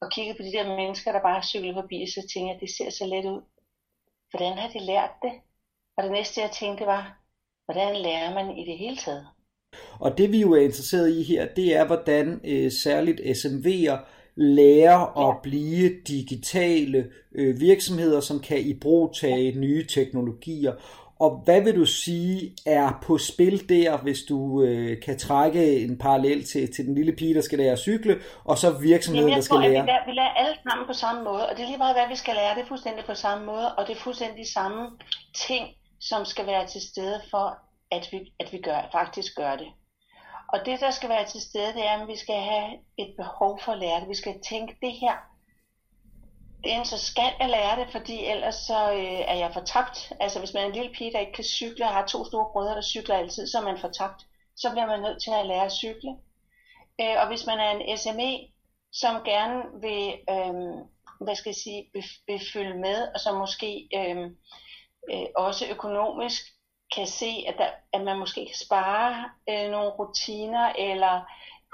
og 0.00 0.10
kiggede 0.12 0.36
på 0.38 0.42
de 0.42 0.52
der 0.56 0.76
mennesker, 0.76 1.12
der 1.12 1.22
bare 1.28 1.42
cyklede 1.42 1.74
forbi, 1.74 1.96
og 2.02 2.08
så 2.08 2.20
tænkte 2.32 2.52
jeg, 2.52 2.60
det 2.60 2.70
ser 2.76 2.90
så 2.90 3.04
let 3.06 3.26
ud. 3.34 3.42
Hvordan 4.30 4.58
har 4.58 4.68
de 4.68 4.78
lært 4.78 5.14
det? 5.22 5.32
Og 5.96 6.04
det 6.04 6.12
næste, 6.12 6.40
jeg 6.40 6.50
tænkte, 6.50 6.86
var, 6.86 7.02
hvordan 7.64 7.96
lærer 7.96 8.34
man 8.34 8.58
i 8.58 8.64
det 8.70 8.78
hele 8.78 8.96
taget? 8.96 9.26
Og 10.00 10.18
det 10.18 10.32
vi 10.32 10.40
jo 10.40 10.52
er 10.52 10.62
interesseret 10.68 11.08
i 11.18 11.22
her, 11.22 11.54
det 11.54 11.76
er, 11.76 11.86
hvordan 11.86 12.40
øh, 12.44 12.72
særligt 12.72 13.20
SMV'er 13.20 13.98
lærer 14.36 15.12
ja. 15.16 15.28
at 15.28 15.36
blive 15.42 15.90
digitale 16.08 17.06
øh, 17.34 17.60
virksomheder, 17.60 18.20
som 18.20 18.40
kan 18.40 18.58
i 18.58 18.74
brug 18.74 19.14
tage 19.14 19.58
nye 19.58 19.86
teknologier. 19.86 20.72
Og 21.18 21.42
hvad 21.44 21.60
vil 21.60 21.76
du 21.76 21.86
sige 21.86 22.56
er 22.66 22.98
på 23.02 23.18
spil 23.18 23.68
der, 23.68 23.96
hvis 23.96 24.22
du 24.22 24.62
øh, 24.62 25.02
kan 25.02 25.18
trække 25.18 25.80
en 25.80 25.98
parallel 25.98 26.44
til, 26.44 26.74
til 26.74 26.86
den 26.86 26.94
lille 26.94 27.12
pige, 27.12 27.34
der 27.34 27.40
skal 27.40 27.58
lære 27.58 27.72
at 27.72 27.78
cykle, 27.78 28.18
og 28.44 28.58
så 28.58 28.70
virksomheden, 28.70 29.32
der 29.32 29.40
skal 29.40 29.54
tror, 29.54 29.60
lære? 29.60 29.82
Vi 29.82 29.90
lærer, 29.90 30.06
vi 30.06 30.12
lærer 30.12 30.34
alle 30.34 30.56
sammen 30.68 30.86
på 30.86 30.92
samme 30.92 31.24
måde, 31.24 31.48
og 31.48 31.56
det 31.56 31.62
er 31.62 31.66
lige 31.66 31.78
meget, 31.78 31.96
hvad 31.96 32.08
vi 32.08 32.16
skal 32.16 32.34
lære, 32.34 32.54
det 32.54 32.62
er 32.62 32.66
fuldstændig 32.66 33.04
på 33.04 33.14
samme 33.14 33.46
måde, 33.46 33.74
og 33.74 33.86
det 33.86 33.96
er 33.96 34.00
fuldstændig 34.00 34.46
samme 34.52 34.90
ting, 35.46 35.64
som 36.00 36.24
skal 36.24 36.46
være 36.46 36.66
til 36.66 36.80
stede 36.80 37.20
for, 37.30 37.58
at 37.90 38.08
vi, 38.12 38.18
at 38.40 38.52
vi 38.52 38.58
gør, 38.58 38.88
faktisk 38.92 39.36
gør 39.36 39.56
det. 39.56 39.66
Og 40.48 40.66
det, 40.66 40.80
der 40.80 40.90
skal 40.90 41.08
være 41.08 41.26
til 41.26 41.40
stede, 41.40 41.72
det 41.74 41.86
er, 41.86 42.02
at 42.02 42.08
vi 42.08 42.16
skal 42.16 42.40
have 42.40 42.78
et 42.98 43.14
behov 43.16 43.60
for 43.64 43.72
at 43.72 43.78
lære 43.78 44.00
det. 44.00 44.08
Vi 44.08 44.14
skal 44.14 44.40
tænke, 44.40 44.76
det 44.82 44.92
her, 44.92 45.14
det 46.64 46.86
så 46.86 46.98
skal 46.98 47.32
jeg 47.40 47.48
lære 47.48 47.80
det, 47.80 47.92
fordi 47.92 48.24
ellers 48.24 48.54
så 48.54 48.92
øh, 48.92 49.20
er 49.32 49.34
jeg 49.34 49.50
fortabt. 49.52 50.12
Altså 50.20 50.38
hvis 50.38 50.54
man 50.54 50.62
er 50.62 50.66
en 50.66 50.72
lille 50.72 50.92
pige, 50.92 51.12
der 51.12 51.18
ikke 51.18 51.32
kan 51.32 51.44
cykle, 51.44 51.84
og 51.84 51.92
har 51.92 52.06
to 52.06 52.24
store 52.24 52.50
brødre, 52.52 52.74
der 52.74 52.82
cykler 52.82 53.16
altid, 53.16 53.46
så 53.46 53.58
er 53.58 53.62
man 53.62 53.78
fortabt. 53.78 54.26
Så 54.56 54.70
bliver 54.70 54.86
man 54.86 55.00
nødt 55.00 55.22
til 55.22 55.30
at 55.30 55.46
lære 55.46 55.64
at 55.64 55.72
cykle. 55.72 56.10
Øh, 57.00 57.16
og 57.20 57.26
hvis 57.28 57.46
man 57.46 57.58
er 57.58 57.70
en 57.70 57.98
SME, 57.98 58.48
som 58.92 59.24
gerne 59.24 59.62
vil, 59.80 60.18
øh, 60.30 60.54
hvad 61.20 61.34
skal 61.36 61.50
jeg 61.50 61.56
sige, 61.64 61.90
vil, 61.94 62.04
vil 62.26 62.40
følge 62.52 62.74
med, 62.74 63.08
og 63.14 63.20
som 63.20 63.36
måske 63.36 63.88
øh, 63.94 64.30
øh, 65.12 65.26
også 65.36 65.66
økonomisk 65.70 66.42
kan 66.94 67.06
se, 67.06 67.44
at, 67.48 67.54
der, 67.58 67.70
at 67.92 68.00
man 68.04 68.18
måske 68.18 68.46
kan 68.46 68.66
spare 68.66 69.30
øh, 69.48 69.70
nogle 69.70 69.90
rutiner, 69.90 70.72
eller 70.78 71.20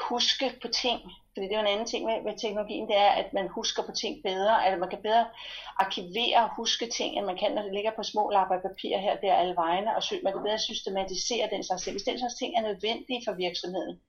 huske 0.08 0.58
på 0.62 0.68
ting. 0.68 1.00
Fordi 1.32 1.46
det 1.46 1.52
er 1.52 1.60
jo 1.60 1.66
en 1.66 1.72
anden 1.74 1.86
ting 1.86 2.04
med, 2.04 2.22
med 2.22 2.38
teknologien, 2.38 2.88
det 2.88 2.96
er, 2.96 3.10
at 3.10 3.32
man 3.32 3.48
husker 3.48 3.82
på 3.82 3.92
ting 3.92 4.22
bedre, 4.22 4.66
at 4.66 4.78
man 4.78 4.90
kan 4.90 5.02
bedre 5.02 5.26
arkivere 5.78 6.44
og 6.44 6.54
huske 6.56 6.86
ting, 6.86 7.16
end 7.16 7.26
man 7.26 7.38
kan, 7.38 7.52
når 7.52 7.62
det 7.62 7.74
ligger 7.74 7.92
på 7.96 8.02
små 8.02 8.30
lapper 8.30 8.60
papir 8.60 8.98
her 8.98 9.20
der 9.20 9.34
alle 9.34 9.56
vegne, 9.56 9.96
og 9.96 10.02
man 10.22 10.32
kan 10.32 10.42
bedre 10.42 10.58
systematisere 10.58 11.50
den 11.50 11.64
slags 11.64 11.82
ting. 11.82 11.94
Hvis 11.94 12.08
den 12.10 12.18
slags 12.18 12.34
ting 12.34 12.56
er 12.56 12.62
nødvendige 12.62 13.22
for 13.26 13.32
virksomheden, 13.32 14.00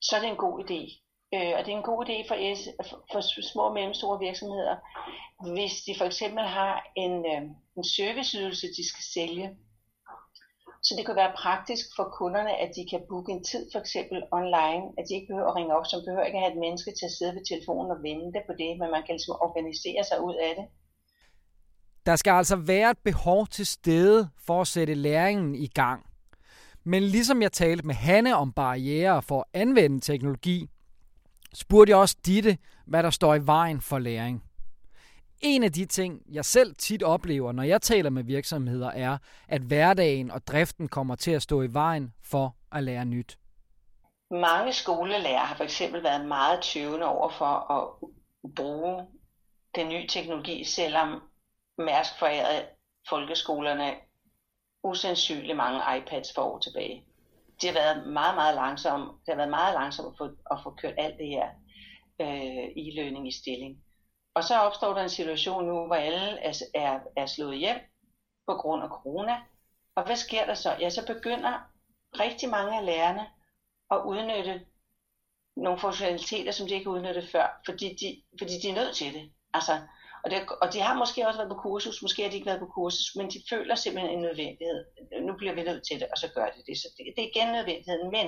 så 0.00 0.16
er 0.16 0.20
det 0.20 0.28
en 0.28 0.44
god 0.46 0.56
idé. 0.64 0.80
Øh, 1.34 1.52
og 1.56 1.60
det 1.64 1.72
er 1.72 1.76
en 1.76 1.90
god 1.92 2.00
idé 2.06 2.16
for, 2.28 2.36
for, 2.88 2.98
for 3.12 3.42
små 3.52 3.62
og 3.62 3.74
mellemstore 3.74 4.18
virksomheder, 4.18 4.76
hvis 5.54 5.74
de 5.86 5.94
for 5.98 6.04
eksempel 6.04 6.44
har 6.44 6.74
en, 6.96 7.26
øh, 7.32 7.42
en 7.76 7.84
serviceydelse, 7.84 8.66
de 8.66 8.88
skal 8.88 9.04
sælge, 9.14 9.56
så 10.82 10.94
det 10.98 11.06
kan 11.06 11.16
være 11.16 11.32
praktisk 11.44 11.84
for 11.96 12.06
kunderne, 12.20 12.52
at 12.64 12.70
de 12.76 12.82
kan 12.90 13.02
booke 13.08 13.32
en 13.32 13.44
tid 13.50 13.62
for 13.72 13.80
eksempel 13.84 14.18
online, 14.38 14.84
at 14.98 15.04
de 15.08 15.14
ikke 15.14 15.30
behøver 15.30 15.50
at 15.50 15.56
ringe 15.56 15.76
op, 15.76 15.86
som 15.90 16.00
behøver 16.06 16.24
ikke 16.24 16.38
at 16.38 16.44
have 16.44 16.54
et 16.54 16.62
menneske 16.64 16.90
til 16.98 17.06
at 17.10 17.16
sidde 17.18 17.34
ved 17.36 17.44
telefonen 17.50 17.90
og 17.94 18.02
vente 18.08 18.40
på 18.48 18.52
det, 18.62 18.70
men 18.80 18.88
man 18.94 19.02
kan 19.04 19.14
ligesom 19.14 19.36
organisere 19.46 20.02
sig 20.10 20.18
ud 20.28 20.36
af 20.48 20.52
det. 20.58 20.66
Der 22.06 22.16
skal 22.16 22.32
altså 22.40 22.56
være 22.56 22.90
et 22.90 22.98
behov 22.98 23.46
til 23.46 23.66
stede 23.66 24.28
for 24.46 24.60
at 24.60 24.68
sætte 24.68 24.94
læringen 24.94 25.54
i 25.54 25.66
gang. 25.66 26.06
Men 26.84 27.02
ligesom 27.02 27.42
jeg 27.42 27.52
talte 27.52 27.86
med 27.86 27.94
Hanne 27.94 28.36
om 28.36 28.52
barriere 28.52 29.22
for 29.22 29.40
at 29.40 29.60
anvende 29.60 30.00
teknologi, 30.00 30.68
spurgte 31.54 31.90
jeg 31.90 31.98
også 31.98 32.16
Ditte, 32.26 32.58
hvad 32.86 33.02
der 33.02 33.10
står 33.10 33.34
i 33.34 33.46
vejen 33.46 33.80
for 33.80 33.98
læring. 33.98 34.42
En 35.40 35.62
af 35.62 35.72
de 35.72 35.86
ting, 35.86 36.22
jeg 36.32 36.44
selv 36.44 36.74
tit 36.74 37.02
oplever, 37.02 37.52
når 37.52 37.62
jeg 37.62 37.82
taler 37.82 38.10
med 38.10 38.24
virksomheder, 38.24 38.90
er, 38.90 39.18
at 39.48 39.62
hverdagen 39.62 40.30
og 40.30 40.46
driften 40.46 40.88
kommer 40.88 41.14
til 41.14 41.30
at 41.30 41.42
stå 41.42 41.62
i 41.62 41.72
vejen 41.72 42.12
for 42.24 42.56
at 42.72 42.82
lære 42.82 43.04
nyt. 43.04 43.38
Mange 44.30 44.72
skolelærer 44.72 45.38
har 45.38 45.56
for 45.56 45.64
eksempel 45.64 46.02
været 46.02 46.26
meget 46.26 46.62
tøvende 46.62 47.06
over 47.06 47.30
for 47.30 47.72
at 47.72 48.10
bruge 48.56 49.06
den 49.74 49.88
nye 49.88 50.06
teknologi, 50.06 50.64
selvom 50.64 51.22
Mærsk 51.78 52.18
forærede 52.18 52.66
folkeskolerne 53.08 53.94
usandsynligt 54.84 55.56
mange 55.56 55.80
iPads 55.98 56.34
for 56.34 56.42
år 56.42 56.58
tilbage. 56.58 57.04
De 57.62 57.66
har 57.66 57.74
været 57.74 58.06
meget, 58.06 58.34
meget 58.34 58.54
langsomme. 58.54 59.06
Det 59.06 59.28
har 59.28 59.36
været 59.36 59.50
meget 59.50 59.74
langsomt 59.74 60.08
at 60.08 60.18
få, 60.18 60.24
at 60.50 60.58
få 60.62 60.70
kørt 60.70 60.94
alt 60.98 61.18
det 61.18 61.28
her 61.28 61.48
øh, 62.20 62.64
e-learning 62.82 63.28
i 63.28 63.32
stilling. 63.40 63.78
Og 64.40 64.44
så 64.44 64.54
opstår 64.54 64.94
der 64.94 65.02
en 65.02 65.08
situation 65.08 65.64
nu, 65.64 65.86
hvor 65.86 65.94
alle 65.94 66.38
er, 66.38 66.62
er, 66.74 67.00
er 67.16 67.26
slået 67.26 67.58
hjem 67.58 67.76
på 68.46 68.54
grund 68.54 68.82
af 68.82 68.88
corona. 68.88 69.36
Og 69.94 70.06
hvad 70.06 70.16
sker 70.16 70.46
der 70.46 70.54
så? 70.54 70.76
Ja, 70.80 70.90
så 70.90 71.06
begynder 71.06 71.52
rigtig 72.20 72.48
mange 72.48 72.78
af 72.78 72.86
lærerne 72.86 73.26
at 73.90 74.02
udnytte 74.06 74.66
nogle 75.56 75.78
funktionaliteter, 75.78 76.52
som 76.52 76.68
de 76.68 76.74
ikke 76.74 76.90
udnyttede 76.90 77.26
før, 77.26 77.60
fordi 77.66 77.96
de, 78.00 78.22
fordi 78.38 78.52
de 78.62 78.68
er 78.68 78.74
nødt 78.74 78.96
til 78.96 79.14
det. 79.14 79.32
Altså, 79.54 79.72
og, 80.24 80.30
det, 80.30 80.38
og 80.62 80.72
de 80.72 80.80
har 80.80 80.94
måske 80.94 81.26
også 81.26 81.38
været 81.38 81.52
på 81.52 81.60
kursus, 81.62 82.02
måske 82.02 82.22
har 82.22 82.30
de 82.30 82.36
ikke 82.36 82.50
været 82.50 82.60
på 82.60 82.72
kursus, 82.74 83.16
men 83.16 83.30
de 83.30 83.42
føler 83.50 83.74
simpelthen 83.74 84.14
en 84.14 84.22
nødvendighed. 84.22 84.84
Nu 85.22 85.32
bliver 85.36 85.54
vi 85.54 85.62
nødt 85.62 85.86
til 85.86 86.00
det, 86.00 86.08
og 86.12 86.18
så 86.18 86.28
gør 86.34 86.46
de 86.46 86.62
det. 86.66 86.78
Så 86.78 86.88
det, 86.96 87.04
det 87.16 87.24
er 87.24 87.30
igen 87.34 87.52
nødvendigheden, 87.52 88.10
men 88.10 88.26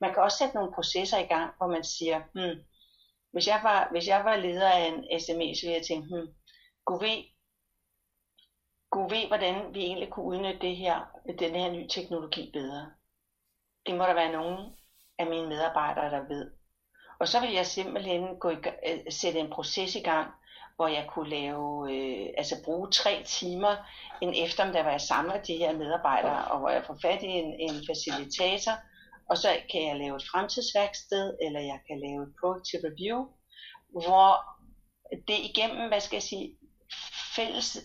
man 0.00 0.14
kan 0.14 0.22
også 0.22 0.38
sætte 0.38 0.54
nogle 0.54 0.72
processer 0.72 1.18
i 1.18 1.30
gang, 1.34 1.50
hvor 1.58 1.66
man 1.66 1.84
siger, 1.84 2.20
hmm, 2.34 2.60
hvis 3.34 3.46
jeg 3.46 3.60
var, 3.62 3.88
hvis 3.90 4.08
jeg 4.08 4.24
var 4.24 4.36
leder 4.36 4.70
af 4.70 4.88
en 4.88 5.20
SME, 5.20 5.54
så 5.54 5.60
ville 5.66 5.78
jeg 5.78 5.86
tænke, 5.86 6.08
hmm, 6.08 6.28
gå 6.84 6.98
ved, 6.98 7.18
gå 8.90 9.08
ved, 9.08 9.26
hvordan 9.26 9.74
vi 9.74 9.80
egentlig 9.80 10.10
kunne 10.10 10.26
udnytte 10.26 10.60
det 10.60 10.76
her, 10.76 10.96
den 11.38 11.54
her 11.54 11.72
nye 11.72 11.88
teknologi 11.88 12.50
bedre. 12.52 12.90
Det 13.86 13.94
må 13.94 14.04
der 14.04 14.14
være 14.14 14.32
nogen 14.32 14.72
af 15.18 15.26
mine 15.26 15.48
medarbejdere, 15.48 16.10
der 16.10 16.28
ved. 16.28 16.50
Og 17.20 17.28
så 17.28 17.40
vil 17.40 17.52
jeg 17.52 17.66
simpelthen 17.66 18.38
gå 18.38 18.50
i, 18.50 18.56
øh, 18.86 18.98
sætte 19.10 19.38
en 19.38 19.50
proces 19.50 19.96
i 19.96 20.00
gang, 20.00 20.30
hvor 20.76 20.88
jeg 20.88 21.06
kunne 21.08 21.30
lave, 21.30 21.92
øh, 21.92 22.28
altså 22.36 22.54
bruge 22.64 22.90
tre 22.90 23.22
timer 23.24 23.76
en 24.20 24.34
eftermiddag, 24.44 24.82
hvor 24.82 24.90
jeg 24.90 25.00
samler 25.00 25.42
de 25.42 25.56
her 25.56 25.72
medarbejdere, 25.72 26.44
og 26.44 26.58
hvor 26.58 26.68
jeg 26.68 26.84
får 26.86 26.98
fat 27.02 27.22
i 27.22 27.26
en, 27.26 27.60
en 27.60 27.86
facilitator, 27.88 28.72
og 29.30 29.38
så 29.38 29.48
kan 29.70 29.88
jeg 29.88 29.96
lave 29.96 30.16
et 30.16 30.28
fremtidsværksted, 30.32 31.36
eller 31.42 31.60
jeg 31.60 31.80
kan 31.86 32.00
lave 32.00 32.22
et 32.22 32.34
proactive 32.40 32.82
review, 32.84 33.26
hvor 33.90 34.30
det 35.28 35.38
igennem, 35.50 35.88
hvad 35.88 36.00
skal 36.00 36.16
jeg 36.16 36.22
sige, 36.22 36.56
fælles 37.36 37.78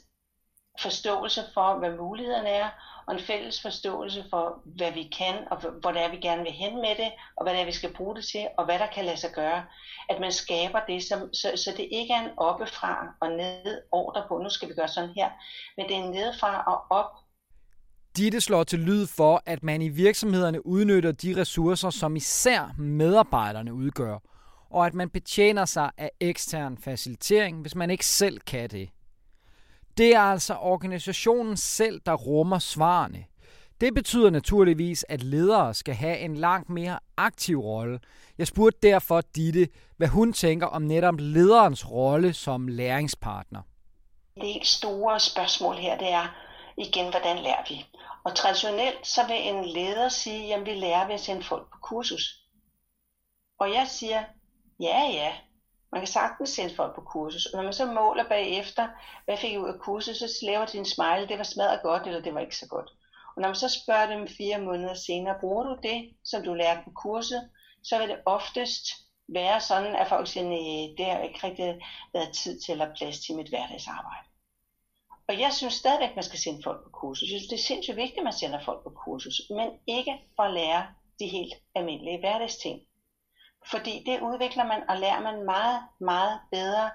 forståelse 0.82 1.44
for, 1.54 1.80
hvad 1.80 1.92
mulighederne 1.92 2.50
er, 2.50 2.70
og 3.08 3.14
en 3.16 3.22
fælles 3.22 3.62
forståelse 3.62 4.26
for, 4.30 4.62
hvad 4.66 4.92
vi 4.92 5.04
kan, 5.18 5.48
og 5.52 5.58
hvor 5.58 5.92
det 5.92 6.02
er, 6.02 6.12
vi 6.12 6.18
gerne 6.18 6.44
vil 6.44 6.52
hen 6.52 6.76
med 6.82 6.96
det, 6.96 7.12
og 7.38 7.44
hvad 7.44 7.54
det 7.54 7.62
er, 7.62 7.66
vi 7.66 7.72
skal 7.72 7.94
bruge 7.94 8.16
det 8.16 8.26
til, 8.26 8.48
og 8.58 8.66
hvad 8.66 8.80
der 8.80 8.88
kan 8.88 9.06
lade 9.06 9.18
sig 9.18 9.32
gøre. 9.32 9.66
At 10.10 10.20
man 10.20 10.32
skaber 10.32 10.80
det, 10.88 11.04
som, 11.04 11.34
så, 11.34 11.52
så 11.56 11.74
det 11.78 11.88
ikke 11.92 12.14
er 12.14 12.22
en 12.22 12.38
oppefra 12.38 13.14
og 13.22 13.30
ned 13.30 13.82
ordre 13.92 14.26
på, 14.28 14.38
nu 14.38 14.50
skal 14.50 14.70
vi 14.70 14.74
gøre 14.74 14.88
sådan 14.88 15.16
her, 15.16 15.30
men 15.78 15.88
det 15.90 15.98
er 15.98 16.10
nedefra 16.10 16.64
og 16.68 16.98
op. 16.98 17.12
Ditte 18.18 18.42
slår 18.42 18.64
til 18.64 18.80
lyd 18.80 19.08
for, 19.08 19.44
at 19.46 19.64
man 19.64 19.82
i 19.82 19.90
virksomhederne 19.90 20.66
udnytter 20.66 21.12
de 21.12 21.42
ressourcer, 21.42 21.90
som 21.90 22.16
især 22.16 22.76
medarbejderne 22.78 23.74
udgør, 23.74 24.18
og 24.70 24.86
at 24.86 24.94
man 24.94 25.10
betjener 25.10 25.66
sig 25.66 25.92
af 25.98 26.12
ekstern 26.20 26.78
facilitering, 26.78 27.62
hvis 27.62 27.76
man 27.76 27.90
ikke 27.90 28.06
selv 28.06 28.40
kan 28.40 28.70
det. 28.70 28.90
Det 29.98 30.16
er 30.16 30.22
altså 30.22 30.56
organisationen 30.56 31.58
selv, 31.58 32.02
der 32.06 32.14
rummer 32.14 32.60
svarene. 32.60 33.26
Det 33.82 33.94
betyder 33.94 34.30
naturligvis, 34.30 35.06
at 35.10 35.24
ledere 35.24 35.74
skal 35.74 35.96
have 35.96 36.18
en 36.18 36.36
langt 36.36 36.70
mere 36.70 37.00
aktiv 37.18 37.60
rolle. 37.60 38.00
Jeg 38.38 38.48
spurgte 38.48 38.80
derfor 38.84 39.22
Ditte, 39.22 39.68
hvad 39.98 40.08
hun 40.08 40.34
tænker 40.34 40.68
om 40.68 40.82
netop 40.82 41.16
lederens 41.20 41.92
rolle 41.92 42.34
som 42.34 42.68
læringspartner. 42.68 43.62
Det 44.36 44.44
helt 44.54 44.68
store 44.68 45.20
spørgsmål 45.20 45.76
her, 45.76 45.98
det 45.98 46.12
er 46.12 46.36
igen, 46.78 47.10
hvordan 47.10 47.38
lærer 47.38 47.64
vi? 47.70 47.86
Og 48.24 48.36
traditionelt 48.36 49.08
så 49.08 49.28
vil 49.28 49.48
en 49.48 49.66
leder 49.66 50.10
sige, 50.10 50.56
at 50.56 50.66
vi 50.66 50.74
lærer 50.74 51.06
ved 51.06 51.14
at 51.14 51.20
sende 51.20 51.44
folk 51.44 51.72
på 51.72 51.78
kursus. 51.82 52.40
Og 53.60 53.74
jeg 53.74 53.88
siger, 53.88 54.24
ja 54.80 55.10
ja, 55.14 55.34
man 55.92 56.02
kan 56.02 56.08
sagtens 56.08 56.50
sende 56.50 56.76
folk 56.76 56.96
på 56.96 57.02
kursus, 57.02 57.46
og 57.46 57.58
når 57.58 57.64
man 57.64 57.74
så 57.74 57.86
måler 57.86 58.30
bagefter, 58.30 58.88
hvad 59.26 59.38
fik 59.38 59.54
I 59.54 59.58
ud 59.58 59.70
af 59.70 59.80
kursus, 59.80 60.18
så 60.18 60.26
laver 60.44 60.66
de 60.66 60.78
en 60.78 60.86
smile, 60.86 61.28
det 61.28 61.38
var 61.38 61.44
smadret 61.44 61.82
godt, 61.84 62.08
eller 62.08 62.22
det 62.22 62.34
var 62.34 62.40
ikke 62.40 62.58
så 62.58 62.68
godt. 62.68 62.90
Og 63.36 63.42
når 63.42 63.48
man 63.48 63.56
så 63.56 63.70
spørger 63.70 64.08
dem 64.08 64.28
fire 64.28 64.58
måneder 64.62 64.94
senere, 64.94 65.40
bruger 65.40 65.64
du 65.64 65.78
det, 65.84 66.14
som 66.24 66.44
du 66.44 66.54
lærte 66.54 66.82
på 66.84 66.92
kurset, 66.92 67.50
så 67.84 68.00
vil 68.00 68.10
det 68.10 68.20
oftest 68.26 68.86
være 69.34 69.62
sådan, 69.62 69.96
at 69.96 70.08
folk 70.08 70.28
siger, 70.28 70.44
nej, 70.44 70.96
det 70.98 71.06
har 71.06 71.20
ikke 71.20 71.48
rigtig 71.48 71.82
været 72.14 72.36
tid 72.36 72.60
til 72.60 72.82
at 72.82 72.94
plads 72.98 73.20
til 73.20 73.36
mit 73.36 73.50
hverdagsarbejde. 73.50 74.29
Og 75.30 75.40
jeg 75.40 75.54
synes 75.54 75.74
stadigvæk, 75.74 76.16
man 76.16 76.24
skal 76.24 76.40
sende 76.40 76.64
folk 76.64 76.84
på 76.84 76.90
kursus. 76.90 77.32
Jeg 77.32 77.40
synes, 77.40 77.50
det 77.50 77.60
er 77.60 77.68
sindssygt 77.68 77.98
vigtigt, 77.98 78.18
at 78.18 78.24
man 78.24 78.34
sender 78.34 78.60
folk 78.66 78.84
på 78.84 78.90
kursus, 78.90 79.42
men 79.50 79.70
ikke 79.88 80.22
for 80.36 80.44
at 80.44 80.54
lære 80.54 80.88
de 81.20 81.28
helt 81.28 81.54
almindelige 81.76 82.20
hverdagsting. 82.20 82.82
Fordi 83.72 84.04
det 84.06 84.22
udvikler 84.22 84.64
man 84.64 84.90
og 84.90 84.98
lærer 84.98 85.20
man 85.22 85.46
meget, 85.46 85.82
meget 86.00 86.40
bedre 86.52 86.92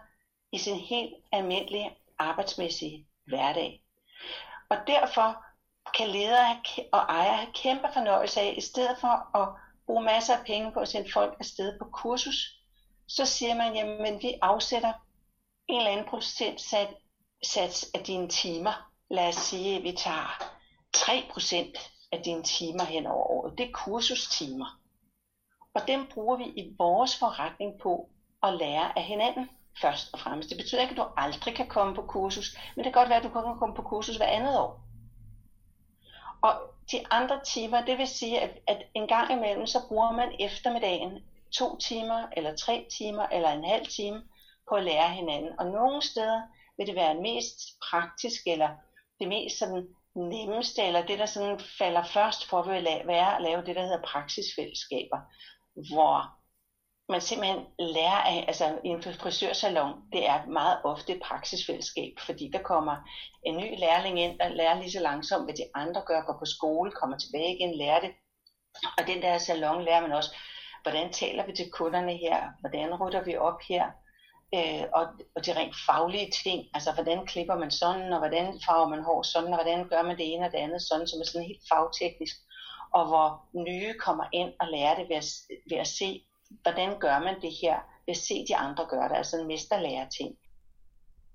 i 0.52 0.58
sin 0.58 0.76
helt 0.76 1.14
almindelige 1.32 1.96
arbejdsmæssige 2.18 3.06
hverdag. 3.26 3.82
Og 4.70 4.76
derfor 4.86 5.44
kan 5.94 6.08
ledere 6.08 6.56
og 6.92 6.98
ejere 6.98 7.36
have 7.36 7.52
kæmpe 7.52 7.88
fornøjelse 7.92 8.40
af, 8.40 8.54
i 8.56 8.60
stedet 8.60 8.96
for 9.00 9.36
at 9.38 9.48
bruge 9.86 10.04
masser 10.04 10.36
af 10.36 10.44
penge 10.46 10.72
på 10.72 10.80
at 10.80 10.88
sende 10.88 11.12
folk 11.12 11.36
afsted 11.40 11.78
på 11.78 11.84
kursus, 11.84 12.60
så 13.08 13.26
siger 13.26 13.54
man, 13.54 13.74
jamen 13.74 14.22
vi 14.22 14.34
afsætter 14.42 14.92
en 15.68 15.78
eller 15.78 15.90
anden 15.90 16.06
procentsats 16.06 17.03
af 17.94 18.00
dine 18.06 18.28
timer. 18.28 18.90
Lad 19.10 19.28
os 19.28 19.34
sige, 19.34 19.76
at 19.76 19.82
vi 19.82 19.92
tager 19.92 20.42
3% 20.96 22.08
af 22.12 22.22
dine 22.22 22.42
timer 22.42 22.84
hen 22.84 23.06
over 23.06 23.26
året. 23.30 23.58
Det 23.58 23.68
er 23.68 23.72
kursustimer. 23.72 24.80
Og 25.74 25.86
dem 25.88 26.06
bruger 26.06 26.36
vi 26.36 26.44
i 26.44 26.74
vores 26.78 27.18
forretning 27.18 27.80
på 27.82 28.08
at 28.42 28.54
lære 28.54 28.98
af 28.98 29.04
hinanden 29.04 29.50
først 29.80 30.08
og 30.12 30.20
fremmest. 30.20 30.48
Det 30.50 30.58
betyder 30.58 30.82
ikke, 30.82 30.92
at 30.92 30.96
du 30.96 31.06
aldrig 31.16 31.54
kan 31.54 31.68
komme 31.68 31.94
på 31.94 32.02
kursus, 32.02 32.58
men 32.76 32.84
det 32.84 32.92
kan 32.92 33.00
godt 33.00 33.08
være, 33.08 33.18
at 33.18 33.24
du 33.24 33.28
kan 33.28 33.58
komme 33.58 33.74
på 33.74 33.82
kursus 33.82 34.16
hver 34.16 34.26
andet 34.26 34.58
år. 34.58 34.80
Og 36.42 36.54
de 36.92 37.06
andre 37.10 37.40
timer, 37.44 37.84
det 37.84 37.98
vil 37.98 38.08
sige, 38.08 38.40
at, 38.40 38.58
at 38.66 38.82
en 38.94 39.08
gang 39.08 39.32
imellem, 39.32 39.66
så 39.66 39.78
bruger 39.88 40.12
man 40.12 40.36
eftermiddagen 40.40 41.18
to 41.52 41.76
timer, 41.76 42.26
eller 42.36 42.56
tre 42.56 42.86
timer, 42.98 43.26
eller 43.32 43.52
en 43.52 43.64
halv 43.64 43.86
time 43.86 44.22
på 44.68 44.74
at 44.74 44.84
lære 44.84 45.08
hinanden. 45.08 45.58
Og 45.58 45.66
nogle 45.66 46.02
steder 46.02 46.40
vil 46.78 46.86
det 46.86 46.94
være 46.94 47.14
mest 47.14 47.58
praktisk, 47.90 48.40
eller 48.46 48.68
det 49.20 49.28
mest 49.28 49.58
sådan 49.58 49.88
nemmeste, 50.14 50.82
eller 50.82 51.06
det, 51.06 51.18
der 51.18 51.26
sådan 51.26 51.60
falder 51.78 52.04
først 52.04 52.48
for, 52.48 52.62
vil 52.62 52.88
være 53.04 53.36
at 53.36 53.42
lave 53.42 53.62
det, 53.66 53.76
der 53.76 53.82
hedder 53.82 54.02
praksisfællesskaber 54.02 55.20
hvor 55.74 56.38
man 57.08 57.20
simpelthen 57.20 57.66
lærer 57.78 58.22
af, 58.32 58.44
altså 58.48 58.78
i 58.84 58.88
en 58.88 59.02
frisørsalon, 59.02 59.92
det 60.12 60.26
er 60.26 60.46
meget 60.46 60.80
ofte 60.84 61.12
et 61.12 61.22
praksisfællesskab, 61.22 62.12
fordi 62.26 62.50
der 62.52 62.62
kommer 62.62 62.96
en 63.46 63.56
ny 63.56 63.78
lærling 63.78 64.20
ind, 64.20 64.38
der 64.38 64.48
lærer 64.48 64.80
lige 64.80 64.92
så 64.92 65.00
langsomt, 65.00 65.44
hvad 65.46 65.54
de 65.54 65.70
andre 65.74 66.02
gør, 66.06 66.22
går 66.22 66.36
på 66.38 66.44
skole, 66.44 66.90
kommer 66.90 67.18
tilbage 67.18 67.54
igen, 67.54 67.78
lærer 67.78 68.00
det. 68.00 68.12
Og 68.98 69.06
den 69.06 69.22
der 69.22 69.38
salon 69.38 69.84
lærer 69.84 70.00
man 70.00 70.12
også, 70.12 70.36
hvordan 70.82 71.12
taler 71.12 71.46
vi 71.46 71.52
til 71.52 71.70
kunderne 71.70 72.16
her, 72.16 72.48
hvordan 72.60 72.94
rutter 72.94 73.24
vi 73.24 73.36
op 73.36 73.60
her, 73.68 73.90
øh, 74.56 74.84
og, 74.98 75.04
og 75.34 75.46
de 75.46 75.56
rent 75.58 75.76
faglige 75.86 76.30
ting, 76.42 76.58
altså 76.74 76.92
hvordan 76.92 77.26
klipper 77.26 77.56
man 77.58 77.70
sådan, 77.70 78.12
og 78.12 78.18
hvordan 78.18 78.60
farver 78.66 78.88
man 78.88 79.02
hår 79.02 79.22
sådan, 79.22 79.52
og 79.54 79.62
hvordan 79.62 79.88
gør 79.88 80.02
man 80.02 80.16
det 80.16 80.32
ene 80.32 80.46
og 80.46 80.52
det 80.52 80.58
andet 80.58 80.82
sådan, 80.82 81.06
som 81.06 81.20
er 81.20 81.24
sådan 81.24 81.46
helt 81.46 81.62
fagteknisk 81.72 82.36
og 82.94 83.06
hvor 83.06 83.28
nye 83.52 83.94
kommer 83.98 84.24
ind 84.32 84.52
og 84.60 84.66
lærer 84.68 84.94
det 84.94 85.08
ved 85.08 85.16
at, 85.16 85.24
ved 85.70 85.78
at 85.78 85.86
se, 85.86 86.24
hvordan 86.62 86.98
gør 86.98 87.18
man 87.18 87.40
det 87.42 87.52
her, 87.62 87.76
ved 88.06 88.14
at 88.14 88.16
se 88.16 88.44
de 88.48 88.56
andre 88.56 88.86
gøre 88.90 89.08
det, 89.08 89.16
altså 89.16 89.36
en 89.40 89.46
mesterlærer 89.46 90.08
ting. 90.08 90.36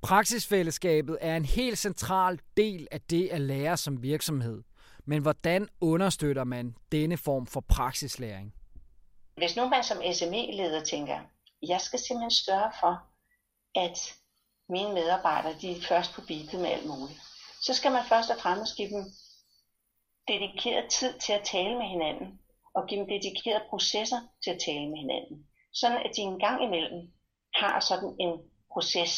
Praksisfællesskabet 0.02 1.18
er 1.22 1.36
en 1.36 1.46
helt 1.46 1.78
central 1.78 2.40
del 2.58 2.88
af 2.92 3.02
det 3.02 3.28
at 3.28 3.42
lære 3.42 3.78
som 3.78 4.04
virksomhed. 4.04 4.64
Men 5.06 5.22
hvordan 5.22 5.68
understøtter 5.82 6.44
man 6.44 6.76
denne 6.92 7.18
form 7.18 7.48
for 7.48 7.64
praksislæring? 7.70 8.54
Hvis 9.38 9.56
nu 9.56 9.68
man 9.68 9.84
som 9.84 9.98
SME-leder 10.14 10.84
tænker, 10.84 11.20
jeg 11.68 11.82
skal 11.82 12.00
simpelthen 12.00 12.32
sørge 12.32 12.72
for, 12.80 13.09
at 13.80 14.16
mine 14.70 14.94
medarbejdere 14.94 15.60
de 15.62 15.72
er 15.72 15.82
først 15.82 16.14
på 16.14 16.22
beatet 16.22 16.60
med 16.60 16.70
alt 16.70 16.86
muligt, 16.86 17.20
så 17.62 17.74
skal 17.74 17.92
man 17.92 18.04
først 18.04 18.30
og 18.30 18.40
fremmest 18.40 18.78
give 18.78 18.90
dem 18.90 19.04
dedikeret 20.28 20.90
tid 20.90 21.20
til 21.20 21.34
at 21.34 21.46
tale 21.46 21.76
med 21.78 21.88
hinanden, 21.88 22.40
og 22.74 22.88
give 22.88 23.00
dem 23.00 23.08
dedikerede 23.10 23.66
processer 23.70 24.20
til 24.44 24.52
at 24.52 24.62
tale 24.66 24.90
med 24.90 24.98
hinanden. 24.98 25.48
Sådan 25.74 25.98
at 25.98 26.12
de 26.16 26.22
en 26.22 26.40
gang 26.40 26.64
imellem 26.64 27.12
har 27.56 27.80
sådan 27.80 28.16
en 28.20 28.40
proces 28.74 29.12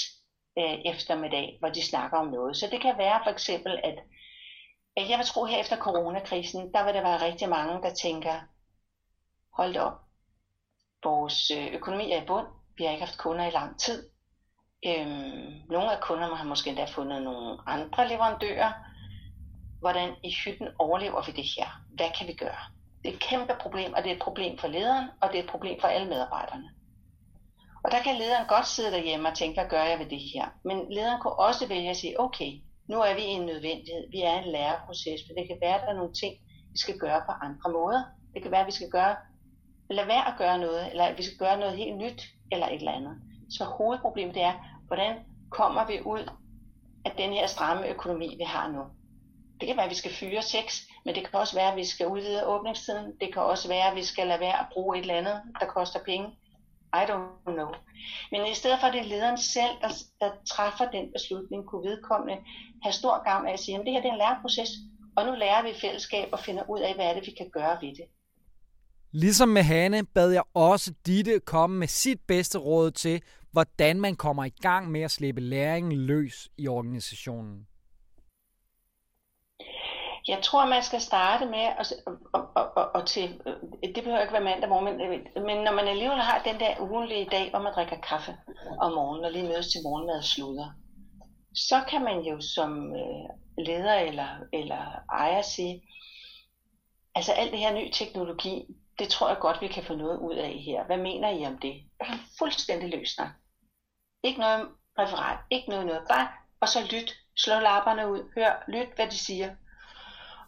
øh, 0.57 0.77
eftermiddag, 0.85 1.57
hvor 1.59 1.69
de 1.69 1.87
snakker 1.87 2.17
om 2.17 2.27
noget. 2.27 2.57
Så 2.57 2.67
det 2.71 2.81
kan 2.81 2.97
være 2.97 3.21
for 3.23 3.31
eksempel, 3.31 3.79
at, 3.83 3.97
at 4.97 5.09
jeg 5.09 5.17
vil 5.17 5.25
tro 5.25 5.45
her 5.45 5.57
efter 5.57 5.77
coronakrisen, 5.77 6.73
der 6.73 6.85
vil 6.85 6.93
der 6.93 7.01
være 7.01 7.25
rigtig 7.25 7.49
mange, 7.49 7.81
der 7.83 7.93
tænker, 7.93 8.41
hold 9.53 9.77
op, 9.77 9.97
vores 11.03 11.51
øh, 11.51 11.73
økonomi 11.73 12.11
er 12.11 12.21
i 12.23 12.25
bund, 12.25 12.47
vi 12.77 12.83
har 12.83 12.91
ikke 12.91 13.05
haft 13.05 13.17
kunder 13.17 13.47
i 13.47 13.51
lang 13.51 13.79
tid. 13.79 14.09
Øhm, 14.85 15.61
nogle 15.69 15.91
af 15.91 16.01
kunderne 16.01 16.35
har 16.35 16.45
måske 16.45 16.69
endda 16.69 16.85
fundet 16.85 17.21
nogle 17.21 17.57
andre 17.67 18.07
leverandører, 18.07 18.71
hvordan 19.79 20.09
i 20.23 20.31
hytten 20.45 20.67
overlever 20.79 21.25
vi 21.25 21.31
det 21.31 21.45
her? 21.57 21.67
Hvad 21.95 22.09
kan 22.17 22.27
vi 22.27 22.33
gøre? 22.33 22.63
Det 23.01 23.09
er 23.09 23.13
et 23.13 23.19
kæmpe 23.29 23.53
problem, 23.59 23.93
og 23.93 24.03
det 24.03 24.11
er 24.11 24.15
et 24.15 24.21
problem 24.21 24.57
for 24.57 24.67
lederen, 24.67 25.07
og 25.21 25.29
det 25.29 25.39
er 25.39 25.43
et 25.43 25.49
problem 25.49 25.77
for 25.81 25.87
alle 25.87 26.07
medarbejderne. 26.07 26.69
Og 27.83 27.91
der 27.91 28.01
kan 28.03 28.15
lederen 28.15 28.47
godt 28.47 28.67
sidde 28.67 28.91
derhjemme 28.91 29.29
og 29.29 29.37
tænke, 29.37 29.59
hvad 29.59 29.69
gør 29.69 29.83
jeg 29.83 29.99
ved 29.99 30.09
det 30.09 30.21
her? 30.33 30.45
Men 30.63 30.77
lederen 30.93 31.21
kunne 31.21 31.39
også 31.47 31.67
vælge 31.67 31.89
at 31.89 31.97
sige, 31.97 32.19
okay, 32.19 32.51
nu 32.89 32.97
er 33.01 33.13
vi 33.15 33.21
i 33.21 33.37
en 33.39 33.45
nødvendighed, 33.45 34.03
vi 34.11 34.21
er 34.21 34.33
i 34.35 34.43
en 34.43 34.51
læreproces, 34.51 35.19
for 35.25 35.33
det 35.37 35.47
kan 35.47 35.57
være, 35.61 35.75
at 35.75 35.81
der 35.81 35.91
er 35.93 35.99
nogle 36.01 36.13
ting, 36.13 36.33
vi 36.73 36.77
skal 36.77 36.97
gøre 36.97 37.21
på 37.27 37.31
andre 37.31 37.69
måder. 37.71 38.03
Det 38.33 38.41
kan 38.41 38.51
være, 38.51 38.61
at 38.61 38.67
vi 38.67 38.79
skal 38.79 38.89
gøre, 38.89 39.15
lade 39.89 40.07
være 40.07 40.27
at 40.27 40.37
gøre 40.37 40.57
noget, 40.57 40.91
eller 40.91 41.05
at 41.05 41.17
vi 41.17 41.23
skal 41.23 41.37
gøre 41.37 41.57
noget 41.59 41.77
helt 41.77 41.97
nyt, 41.97 42.21
eller 42.51 42.67
et 42.67 42.75
eller 42.75 42.91
andet. 42.91 43.15
Så 43.57 43.63
hovedproblemet 43.65 44.35
det 44.35 44.43
er, 44.43 44.55
hvordan 44.91 45.15
kommer 45.49 45.87
vi 45.87 46.01
ud 46.05 46.29
af 47.05 47.11
den 47.17 47.33
her 47.33 47.47
stramme 47.47 47.87
økonomi, 47.87 48.35
vi 48.37 48.43
har 48.43 48.71
nu? 48.71 48.83
Det 49.59 49.67
kan 49.67 49.77
være, 49.77 49.85
at 49.85 49.89
vi 49.89 49.95
skal 49.95 50.11
fyre 50.11 50.41
seks, 50.41 50.87
men 51.05 51.15
det 51.15 51.23
kan 51.27 51.39
også 51.39 51.55
være, 51.55 51.71
at 51.71 51.77
vi 51.77 51.85
skal 51.85 52.07
udvide 52.07 52.47
åbningstiden. 52.47 53.05
Det 53.21 53.33
kan 53.33 53.41
også 53.41 53.67
være, 53.67 53.89
at 53.89 53.95
vi 53.95 54.03
skal 54.03 54.27
lade 54.27 54.39
være 54.39 54.59
at 54.59 54.65
bruge 54.73 54.97
et 54.97 55.01
eller 55.01 55.15
andet, 55.15 55.41
der 55.59 55.65
koster 55.65 55.99
penge. 56.05 56.27
I 57.01 57.03
don't 57.09 57.51
know. 57.57 57.71
Men 58.31 58.51
i 58.51 58.53
stedet 58.53 58.79
for, 58.79 58.87
at 58.87 58.93
det 58.93 59.01
er 59.01 59.11
lederen 59.13 59.37
selv, 59.37 59.73
der, 59.81 59.91
der 60.21 60.31
træffer 60.53 60.91
den 60.91 61.05
beslutning, 61.15 61.65
kunne 61.65 61.89
vedkommende 61.89 62.37
have 62.83 62.93
stor 62.93 63.23
gavn 63.29 63.47
af 63.47 63.53
at 63.53 63.59
sige, 63.59 63.79
at 63.79 63.85
det 63.85 63.93
her 63.93 64.01
det 64.01 64.09
er 64.09 64.13
en 64.13 64.17
læreproces, 64.17 64.69
og 65.17 65.25
nu 65.25 65.31
lærer 65.35 65.63
vi 65.63 65.69
i 65.69 65.81
fællesskab 65.81 66.27
og 66.31 66.39
finder 66.39 66.63
ud 66.69 66.79
af, 66.79 66.95
hvad 66.95 67.05
er 67.05 67.13
det, 67.13 67.25
vi 67.25 67.33
kan 67.37 67.49
gøre 67.49 67.77
ved 67.81 67.95
det. 67.99 68.05
Ligesom 69.13 69.49
med 69.49 69.63
Hanne 69.63 70.05
bad 70.05 70.31
jeg 70.31 70.43
også 70.53 70.93
Ditte 71.05 71.39
komme 71.39 71.77
med 71.77 71.87
sit 71.87 72.19
bedste 72.27 72.57
råd 72.57 72.91
til, 72.91 73.21
hvordan 73.51 73.99
man 73.99 74.15
kommer 74.15 74.45
i 74.45 74.49
gang 74.49 74.91
med 74.91 75.01
at 75.01 75.11
slippe 75.11 75.41
læringen 75.41 75.97
løs 75.97 76.49
i 76.57 76.67
organisationen. 76.67 77.67
Jeg 80.27 80.39
tror, 80.43 80.65
man 80.65 80.83
skal 80.83 81.01
starte 81.01 81.45
med, 81.45 81.65
at, 81.79 81.93
og, 82.33 82.49
og, 82.55 82.65
og, 82.75 82.95
og 82.95 83.07
til, 83.07 83.41
øh, 83.47 83.95
det 83.95 84.03
behøver 84.03 84.21
ikke 84.21 84.33
være 84.33 84.43
mandag 84.43 84.69
morgen, 84.69 84.85
men, 84.85 85.01
øh, 85.01 85.43
men 85.45 85.57
når 85.63 85.71
man 85.71 85.87
alligevel 85.87 86.17
har 86.17 86.41
den 86.43 86.59
der 86.59 86.79
ugenlige 86.79 87.27
dag, 87.31 87.49
hvor 87.49 87.59
man 87.59 87.73
drikker 87.73 87.97
kaffe 88.09 88.37
om 88.79 88.93
morgenen 88.93 89.25
og 89.25 89.31
lige 89.31 89.47
mødes 89.47 89.71
til 89.71 89.81
morgenmad 89.83 90.17
og 90.17 90.23
sluder, 90.23 90.69
så 91.55 91.83
kan 91.89 92.03
man 92.03 92.19
jo 92.19 92.41
som 92.41 92.95
øh, 92.95 93.29
leder 93.65 93.93
eller, 93.93 94.29
eller 94.53 94.81
ejer 95.09 95.41
sige, 95.41 95.81
altså 97.15 97.31
alt 97.31 97.51
det 97.51 97.59
her 97.59 97.73
ny 97.73 97.91
teknologi, 97.93 98.65
det 99.01 99.09
tror 99.09 99.27
jeg 99.27 99.37
godt, 99.39 99.61
vi 99.61 99.67
kan 99.67 99.83
få 99.83 99.95
noget 99.95 100.17
ud 100.19 100.35
af 100.35 100.49
her. 100.49 100.85
Hvad 100.85 100.97
mener 100.97 101.29
I 101.29 101.45
om 101.45 101.57
det? 101.57 101.83
Jeg 101.99 102.19
fuldstændig 102.39 102.89
løsner. 102.89 103.29
Ikke 104.23 104.39
noget 104.39 104.69
referat, 104.99 105.39
ikke 105.49 105.69
noget 105.69 105.85
noget, 105.85 106.07
bare, 106.09 106.27
og 106.59 106.69
så 106.69 106.79
lyt, 106.91 107.11
slå 107.37 107.59
lapperne 107.59 108.11
ud, 108.11 108.31
hør, 108.35 108.63
lyt, 108.67 108.95
hvad 108.95 109.07
de 109.07 109.17
siger. 109.17 109.55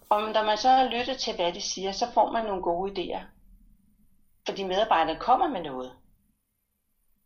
Og 0.09 0.21
når 0.21 0.43
man 0.43 0.57
så 0.57 0.69
har 0.69 0.89
lyttet 0.89 1.17
til, 1.17 1.35
hvad 1.35 1.53
de 1.53 1.61
siger, 1.61 1.91
så 1.91 2.11
får 2.11 2.31
man 2.31 2.45
nogle 2.45 2.61
gode 2.61 2.91
idéer. 2.91 3.23
Fordi 4.45 4.63
medarbejderne 4.63 5.19
kommer 5.19 5.47
med 5.47 5.61
noget. 5.61 5.91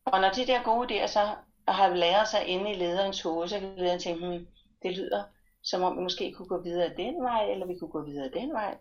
Og 0.05 0.21
når 0.21 0.29
de 0.29 0.47
der 0.47 0.63
gode 0.63 0.85
idéer 0.87 1.07
så 1.07 1.35
har 1.67 1.95
lært 1.95 2.27
sig 2.27 2.45
inde 2.45 2.71
i 2.71 2.75
lederens 2.75 3.21
hoved, 3.21 3.47
så 3.47 3.59
kan 3.59 3.75
lederen 3.77 3.99
tænke, 3.99 4.27
hmm, 4.27 4.47
det 4.83 4.97
lyder 4.97 5.23
som 5.63 5.83
om 5.83 5.97
vi 5.97 6.03
måske 6.03 6.33
kunne 6.33 6.47
gå 6.47 6.61
videre 6.61 6.93
den 6.97 7.23
vej, 7.23 7.51
eller 7.51 7.65
vi 7.65 7.77
kunne 7.79 7.91
gå 7.91 8.01
videre 8.01 8.29
den 8.29 8.53
vej. 8.53 8.77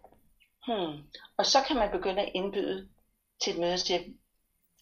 Hmm. 0.67 1.03
Og 1.39 1.47
så 1.47 1.59
kan 1.67 1.77
man 1.77 1.91
begynde 1.91 2.23
at 2.23 2.31
indbyde 2.35 2.89
til 3.43 3.53
et 3.53 3.61
møde, 3.61 3.79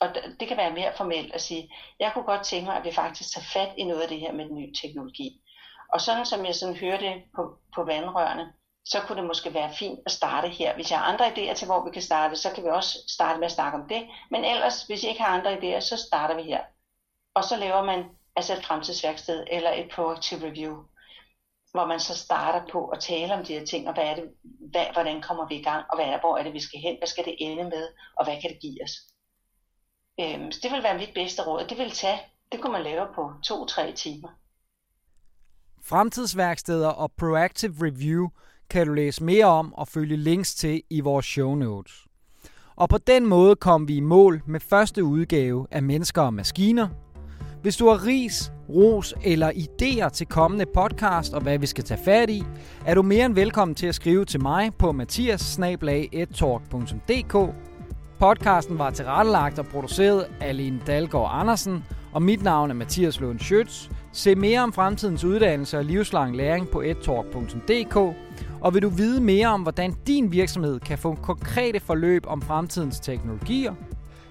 og 0.01 0.09
det 0.41 0.49
kan 0.49 0.57
være 0.57 0.73
mere 0.73 0.93
formelt 0.97 1.35
at 1.35 1.41
sige, 1.43 1.75
jeg 2.01 2.11
kunne 2.15 2.25
godt 2.25 2.47
tænke 2.47 2.67
mig, 2.67 2.77
at 2.77 2.85
vi 2.85 2.93
faktisk 2.93 3.35
tager 3.35 3.47
fat 3.53 3.75
i 3.77 3.85
noget 3.85 4.03
af 4.03 4.09
det 4.09 4.21
her 4.21 4.33
med 4.33 4.45
den 4.45 4.55
nye 4.55 4.73
teknologi. 4.83 5.41
Og 5.93 6.01
sådan 6.01 6.27
som 6.27 6.47
jeg 6.47 6.55
sådan 6.55 6.77
hørte 6.77 7.23
på, 7.37 7.59
på 7.75 7.85
vandrørene, 7.85 8.53
så 8.85 9.01
kunne 9.01 9.17
det 9.17 9.27
måske 9.27 9.55
være 9.55 9.75
fint 9.75 10.01
at 10.07 10.13
starte 10.13 10.49
her. 10.49 10.75
Hvis 10.75 10.91
jeg 10.91 10.99
har 10.99 11.13
andre 11.13 11.27
idéer 11.27 11.55
til, 11.55 11.67
hvor 11.67 11.85
vi 11.85 11.91
kan 11.91 12.03
starte, 12.03 12.37
så 12.37 12.51
kan 12.55 12.65
vi 12.65 12.69
også 12.69 12.99
starte 13.09 13.39
med 13.39 13.47
at 13.47 13.53
snakke 13.53 13.79
om 13.79 13.89
det. 13.89 14.09
Men 14.31 14.45
ellers, 14.45 14.83
hvis 14.83 15.03
jeg 15.03 15.11
ikke 15.11 15.23
har 15.23 15.39
andre 15.39 15.55
idéer, 15.59 15.81
så 15.81 15.97
starter 15.97 16.35
vi 16.35 16.43
her. 16.43 16.61
Og 17.35 17.45
så 17.45 17.57
laver 17.57 17.85
man 17.85 18.05
altså 18.37 18.53
et 18.53 18.65
fremtidsværksted 18.65 19.45
eller 19.51 19.71
et 19.71 19.91
proactive 19.91 20.47
review, 20.47 20.85
hvor 21.75 21.87
man 21.87 22.01
så 22.01 22.15
starter 22.17 22.73
på 22.73 22.89
at 22.89 23.01
tale 23.01 23.35
om 23.35 23.45
de 23.45 23.53
her 23.59 23.67
ting, 23.67 23.89
og 23.89 23.95
hvad 23.95 24.05
er 24.05 24.15
det, 24.15 24.25
hvad, 24.71 24.87
hvordan 24.93 25.23
kommer 25.23 25.49
vi 25.49 25.55
i 25.55 25.63
gang, 25.63 25.85
og 25.91 25.97
hvad 25.97 26.07
er, 26.07 26.21
hvor 26.21 26.37
er 26.37 26.43
det, 26.43 26.53
vi 26.53 26.61
skal 26.61 26.81
hen, 26.81 26.97
hvad 26.99 27.09
skal 27.09 27.25
det 27.25 27.37
ende 27.39 27.65
med, 27.65 27.89
og 28.19 28.25
hvad 28.25 28.41
kan 28.41 28.51
det 28.51 28.59
give 28.61 28.79
os. 28.85 28.95
Øhm, 30.21 30.53
så 30.53 30.61
det 30.63 30.73
vil 30.73 30.83
være 30.83 30.99
mit 30.99 31.15
bedste 31.15 31.43
råd. 31.43 31.65
Det 31.69 31.79
vil 31.79 31.91
tage, 31.91 32.19
det 32.53 32.61
kunne 32.61 32.73
man 32.73 32.83
lave 32.83 33.07
på 33.15 33.33
to-tre 33.45 33.93
timer. 33.93 34.29
Fremtidsværksteder 35.83 36.89
og 36.89 37.13
Proactive 37.13 37.75
Review 37.87 38.29
kan 38.71 38.87
du 38.87 38.93
læse 38.93 39.25
mere 39.25 39.47
om 39.47 39.75
og 39.75 39.89
følge 39.89 40.17
links 40.17 40.55
til 40.55 40.83
i 40.91 41.01
vores 41.01 41.27
show 41.27 41.55
notes. 41.55 42.07
Og 42.77 42.89
på 42.89 42.99
den 42.99 43.27
måde 43.27 43.57
kom 43.57 43.89
vi 43.89 43.97
i 43.97 44.01
mål 44.01 44.43
med 44.47 44.61
første 44.61 45.05
udgave 45.05 45.67
af 45.71 45.83
Mennesker 45.83 46.23
og 46.23 46.35
Maskiner. 46.35 47.04
Hvis 47.65 47.77
du 47.77 47.89
har 47.89 48.07
ris, 48.07 48.53
ros 48.69 49.15
eller 49.23 49.51
idéer 49.51 50.09
til 50.09 50.27
kommende 50.27 50.67
podcast 50.75 51.35
og 51.35 51.43
hvad 51.43 51.59
vi 51.59 51.67
skal 51.67 51.85
tage 51.85 52.01
fat 52.05 52.31
i, 52.31 52.45
er 52.87 52.95
du 52.95 53.03
mere 53.03 53.27
end 53.27 53.35
velkommen 53.35 53.75
til 53.75 53.87
at 53.87 53.95
skrive 53.95 54.25
til 54.25 54.43
mig 54.43 54.71
på 54.79 54.93
mathias 54.93 55.59
Podcasten 58.19 58.79
var 58.79 58.91
tilrettelagt 58.91 59.59
og 59.59 59.67
produceret 59.67 60.27
af 60.41 60.57
Line 60.57 60.81
Dalgaard 60.87 61.41
Andersen, 61.41 61.85
og 62.13 62.23
mit 62.23 62.43
navn 62.43 62.71
er 62.71 62.75
Mathias 62.75 63.21
Lund 63.21 63.39
Schøtz. 63.39 63.89
Se 64.13 64.35
mere 64.35 64.61
om 64.61 64.73
fremtidens 64.73 65.25
uddannelse 65.25 65.79
og 65.79 65.85
livslang 65.85 66.37
læring 66.37 66.69
på 66.69 66.81
etalk.dk, 66.81 67.97
og 68.61 68.75
vil 68.75 68.83
du 68.83 68.89
vide 68.89 69.21
mere 69.21 69.49
om, 69.49 69.63
hvordan 69.63 69.95
din 70.07 70.33
virksomhed 70.33 70.81
kan 70.81 70.99
få 70.99 71.15
konkrete 71.15 71.81
forløb 71.81 72.25
om 72.27 72.43
fremtidens 72.43 73.01
teknologier, 73.01 73.75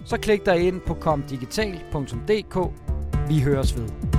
så 0.06 0.18
klik 0.18 0.46
dig 0.46 0.68
ind 0.68 0.82
på 0.82 0.94
komdigital.dk. 0.94 2.93
Vi 3.28 3.42
høres 3.42 3.78
ved. 3.78 4.13